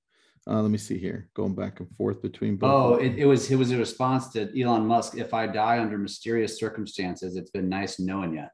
Uh, 0.48 0.60
let 0.60 0.72
me 0.72 0.80
see 0.80 0.98
here. 0.98 1.30
Going 1.36 1.54
back 1.54 1.82
and 1.82 1.96
forth 1.98 2.20
between 2.24 2.56
both. 2.56 2.72
Oh, 2.72 2.94
it, 2.96 3.20
it 3.20 3.26
was 3.26 3.52
it 3.52 3.58
was 3.58 3.70
a 3.70 3.78
response 3.78 4.30
to 4.30 4.60
Elon 4.60 4.88
Musk. 4.88 5.18
If 5.18 5.36
I 5.36 5.46
die 5.46 5.78
under 5.78 6.00
mysterious 6.00 6.58
circumstances, 6.58 7.36
it's 7.36 7.52
been 7.52 7.70
nice 7.70 8.00
knowing 8.00 8.34
you. 8.34 8.46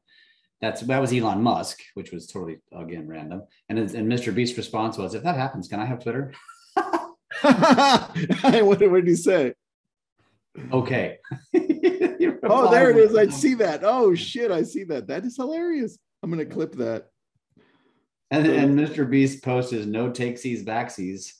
That's 0.60 0.82
that 0.82 1.00
was 1.00 1.14
Elon 1.14 1.42
Musk, 1.42 1.78
which 1.94 2.12
was 2.12 2.26
totally 2.26 2.58
again 2.78 3.08
random. 3.08 3.44
And 3.70 3.78
and 3.78 4.12
Mr. 4.12 4.34
Beast's 4.34 4.58
response 4.58 4.98
was, 4.98 5.14
"If 5.14 5.22
that 5.22 5.36
happens, 5.36 5.66
can 5.66 5.80
I 5.80 5.86
have 5.86 6.02
Twitter?" 6.02 6.34
what, 7.40 8.60
what 8.60 8.78
did 8.78 9.08
he 9.08 9.16
say? 9.16 9.54
Okay. 10.70 11.16
oh, 12.44 12.70
there 12.70 12.90
it 12.90 12.96
is. 12.96 13.16
I 13.16 13.28
see 13.28 13.54
that. 13.54 13.82
Oh 13.84 14.14
shit, 14.14 14.50
I 14.50 14.62
see 14.62 14.84
that. 14.84 15.06
That 15.06 15.24
is 15.24 15.36
hilarious. 15.36 15.98
I'm 16.22 16.30
gonna 16.30 16.46
clip 16.46 16.74
that. 16.76 17.08
And, 18.30 18.46
and 18.46 18.78
Mr. 18.78 19.08
Beast 19.08 19.42
posted 19.42 19.88
no 19.88 20.10
takesies 20.10 20.64
backsies. 20.64 21.32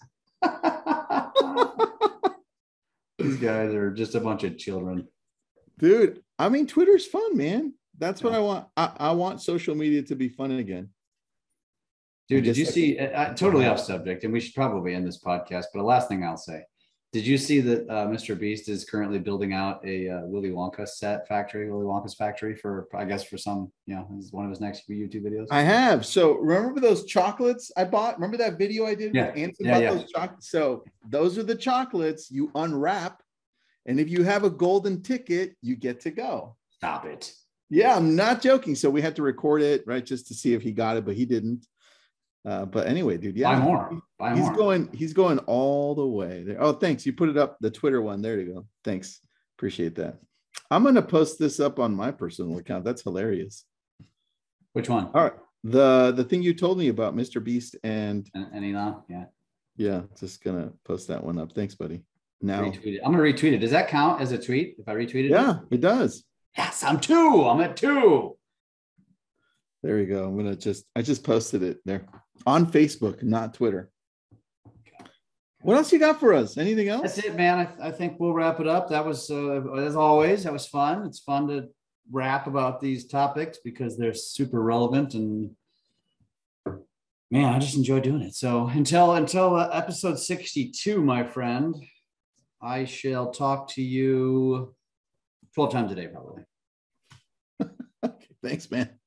These 3.19 3.37
guys 3.37 3.75
are 3.75 3.91
just 3.91 4.15
a 4.15 4.21
bunch 4.21 4.45
of 4.45 4.57
children. 4.57 5.09
Dude, 5.79 6.23
I 6.39 6.49
mean, 6.49 6.67
Twitter's 6.67 7.05
fun, 7.05 7.37
man. 7.37 7.75
That's 7.99 8.23
what 8.23 8.33
I 8.33 8.39
want. 8.39 8.69
I, 8.77 8.93
I 8.97 9.13
want 9.13 9.43
social 9.43 9.75
media 9.75 10.03
to 10.03 10.15
be 10.15 10.29
fun 10.29 10.53
again. 10.53 10.91
Dude, 12.29 12.45
did 12.45 12.57
you 12.57 12.65
see? 12.65 12.99
Uh, 12.99 13.35
totally 13.35 13.67
off 13.67 13.81
subject, 13.81 14.25
and 14.25 14.33
we 14.33 14.41
should 14.41 14.55
probably 14.55 14.95
end 14.95 15.07
this 15.07 15.21
podcast. 15.21 15.65
But 15.73 15.81
the 15.81 15.83
last 15.83 16.09
thing 16.09 16.23
I'll 16.23 16.37
say: 16.37 16.63
Did 17.11 17.27
you 17.27 17.39
see 17.39 17.61
that 17.63 17.89
uh, 17.89 18.07
Mr. 18.07 18.39
Beast 18.39 18.69
is 18.69 18.85
currently 18.85 19.19
building 19.19 19.55
out 19.55 19.83
a 19.83 20.11
uh, 20.11 20.21
Willy 20.25 20.51
Wonka 20.51 20.87
set 20.87 21.27
factory, 21.27 21.71
Willy 21.71 21.87
Wonka's 21.87 22.15
factory 22.15 22.55
for, 22.55 22.87
I 22.95 23.07
guess, 23.07 23.25
for 23.25 23.39
some, 23.39 23.73
you 23.87 23.95
know, 23.95 24.07
is 24.19 24.31
one 24.31 24.45
of 24.45 24.51
his 24.51 24.61
next 24.61 24.87
YouTube 24.91 25.23
videos. 25.23 25.47
I 25.51 25.63
have. 25.63 26.05
So 26.05 26.35
remember 26.35 26.81
those 26.81 27.07
chocolates 27.07 27.73
I 27.79 27.85
bought? 27.85 28.17
Remember 28.17 28.37
that 28.37 28.59
video 28.59 28.85
I 28.85 28.95
did? 28.95 29.15
Yeah. 29.15 29.33
With 29.33 29.57
yeah, 29.59 29.79
yeah. 29.79 29.95
Those 29.95 30.11
chocolates? 30.13 30.51
So 30.51 30.85
those 31.09 31.39
are 31.39 31.43
the 31.43 31.55
chocolates 31.55 32.31
you 32.31 32.51
unwrap, 32.55 33.23
and 33.87 33.99
if 33.99 34.11
you 34.11 34.23
have 34.25 34.45
a 34.45 34.51
golden 34.51 35.03
ticket, 35.03 35.57
you 35.63 35.77
get 35.77 36.01
to 36.01 36.11
go. 36.11 36.57
Stop 36.73 37.07
it. 37.07 37.33
Yeah, 37.71 37.97
I'm 37.97 38.17
not 38.17 38.43
joking. 38.43 38.75
So 38.75 38.91
we 38.91 39.01
had 39.01 39.17
to 39.17 39.23
record 39.23 39.63
it, 39.63 39.83
right, 39.87 40.05
just 40.05 40.27
to 40.29 40.35
see 40.35 40.53
if 40.53 40.61
he 40.61 40.73
got 40.73 40.99
it, 40.99 41.07
but 41.07 41.15
he 41.15 41.25
didn't. 41.25 41.67
Uh, 42.49 42.65
but 42.65 42.87
anyway, 42.87 43.19
dude, 43.19 43.37
yeah, 43.37 43.53
buy 43.53 43.63
more. 43.63 44.03
Buy 44.19 44.31
he's 44.31 44.41
more. 44.41 44.57
going. 44.57 44.89
He's 44.95 45.13
going 45.13 45.39
all 45.41 45.95
the 45.95 46.07
way 46.07 46.45
there. 46.45 46.57
Oh, 46.59 46.73
thanks. 46.73 47.05
You 47.05 47.13
put 47.13 47.29
it 47.29 47.37
up 47.37 47.59
the 47.61 47.71
Twitter 47.71 48.01
one. 48.01 48.23
There 48.23 48.41
you 48.41 48.55
go. 48.55 48.67
Thanks. 48.85 49.21
Appreciate 49.59 49.95
that. 49.97 50.17
I'm 50.71 50.83
gonna 50.83 51.03
post 51.03 51.39
this 51.39 51.61
up 51.61 51.79
on 51.79 51.95
my 51.95 52.11
personal 52.11 52.57
account. 52.57 52.87
That's 52.87 53.03
hilarious. 53.03 53.67
Which 54.73 54.89
one? 54.89 55.11
All 55.13 55.25
right, 55.25 55.35
the 55.63 56.13
the 56.13 56.25
thing 56.25 56.43
you 56.43 56.55
told 56.55 56.79
me 56.79 56.89
about 56.89 57.15
Mr. 57.15 57.45
Beast 57.45 57.77
and 57.85 58.27
and, 58.33 58.47
and 58.55 58.65
Elon. 58.65 59.03
Yeah. 59.11 59.25
Yeah, 59.77 60.03
just 60.19 60.43
gonna 60.43 60.73
post 60.85 61.09
that 61.09 61.23
one 61.23 61.39
up. 61.39 61.53
Thanks, 61.53 61.75
buddy. 61.75 62.03
Now. 62.41 62.65
I'm 62.65 62.73
gonna 62.73 63.19
retweet 63.19 63.53
it. 63.53 63.59
Does 63.59 63.73
that 63.73 63.89
count 63.89 64.23
as 64.23 64.33
a 64.33 64.39
tweet 64.39 64.77
if 64.79 64.89
I 64.89 64.95
retweet 64.95 65.27
it? 65.27 65.33
Yeah, 65.33 65.59
it 65.71 65.83
does. 65.83 66.25
Yes, 66.57 66.83
I'm 66.83 66.99
two. 66.99 67.45
I'm 67.45 67.61
at 67.61 67.77
two. 67.77 68.39
There 69.83 69.97
we 69.97 70.07
go. 70.07 70.25
I'm 70.25 70.37
gonna 70.37 70.57
just 70.57 70.87
I 70.97 71.03
just 71.03 71.23
posted 71.23 71.63
it 71.63 71.81
there 71.85 72.07
on 72.47 72.71
Facebook, 72.71 73.23
not 73.23 73.55
Twitter. 73.55 73.91
What 75.63 75.77
else 75.77 75.93
you 75.93 75.99
got 75.99 76.21
for 76.21 76.35
us? 76.35 76.57
Anything 76.57 76.89
else? 76.89 77.03
That's 77.03 77.19
it, 77.19 77.37
man. 77.37 77.59
I, 77.59 77.65
th- 77.65 77.81
I 77.81 77.91
think 77.91 78.19
we'll 78.19 78.33
wrap 78.33 78.61
it 78.61 78.69
up. 78.69 78.89
That 78.89 79.05
was, 79.05 79.31
uh, 79.31 79.63
as 79.75 79.97
always, 79.97 80.45
that 80.45 80.53
was 80.53 80.67
fun. 80.67 81.05
It's 81.05 81.19
fun 81.19 81.49
to 81.49 81.69
rap 82.11 82.47
about 82.47 82.81
these 82.81 83.07
topics 83.07 83.59
because 83.63 83.97
they're 83.97 84.15
super 84.15 84.63
relevant 84.63 85.15
and 85.15 85.51
man, 87.31 87.53
I 87.53 87.59
just 87.59 87.77
enjoy 87.77 88.01
doing 88.01 88.23
it. 88.23 88.35
So 88.35 88.69
until 88.69 89.13
until 89.13 89.57
uh, 89.57 89.69
episode 89.73 90.19
62, 90.19 91.03
my 91.03 91.25
friend, 91.25 91.75
I 92.61 92.85
shall 92.85 93.31
talk 93.31 93.69
to 93.73 93.83
you 93.83 94.75
12 95.55 95.73
times 95.73 95.93
a 95.93 95.95
day, 95.95 96.09
probably. 96.09 96.45
Thanks, 98.43 98.71
man. 98.71 98.98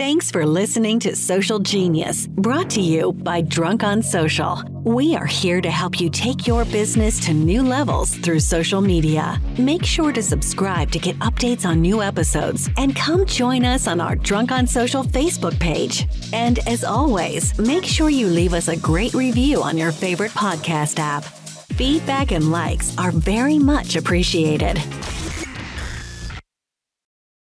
Thanks 0.00 0.30
for 0.30 0.46
listening 0.46 0.98
to 1.00 1.14
Social 1.14 1.58
Genius, 1.58 2.26
brought 2.26 2.70
to 2.70 2.80
you 2.80 3.12
by 3.12 3.42
Drunk 3.42 3.84
on 3.84 4.02
Social. 4.02 4.62
We 4.82 5.14
are 5.14 5.26
here 5.26 5.60
to 5.60 5.70
help 5.70 6.00
you 6.00 6.08
take 6.08 6.46
your 6.46 6.64
business 6.64 7.20
to 7.26 7.34
new 7.34 7.62
levels 7.62 8.16
through 8.16 8.40
social 8.40 8.80
media. 8.80 9.38
Make 9.58 9.84
sure 9.84 10.10
to 10.10 10.22
subscribe 10.22 10.90
to 10.92 10.98
get 10.98 11.18
updates 11.18 11.66
on 11.66 11.82
new 11.82 12.00
episodes 12.00 12.70
and 12.78 12.96
come 12.96 13.26
join 13.26 13.66
us 13.66 13.86
on 13.86 14.00
our 14.00 14.16
Drunk 14.16 14.52
on 14.52 14.66
Social 14.66 15.04
Facebook 15.04 15.60
page. 15.60 16.06
And 16.32 16.60
as 16.66 16.82
always, 16.82 17.58
make 17.58 17.84
sure 17.84 18.08
you 18.08 18.26
leave 18.26 18.54
us 18.54 18.68
a 18.68 18.78
great 18.78 19.12
review 19.12 19.62
on 19.62 19.76
your 19.76 19.92
favorite 19.92 20.32
podcast 20.32 20.98
app. 20.98 21.24
Feedback 21.74 22.32
and 22.32 22.50
likes 22.50 22.96
are 22.96 23.10
very 23.10 23.58
much 23.58 23.96
appreciated. 23.96 24.82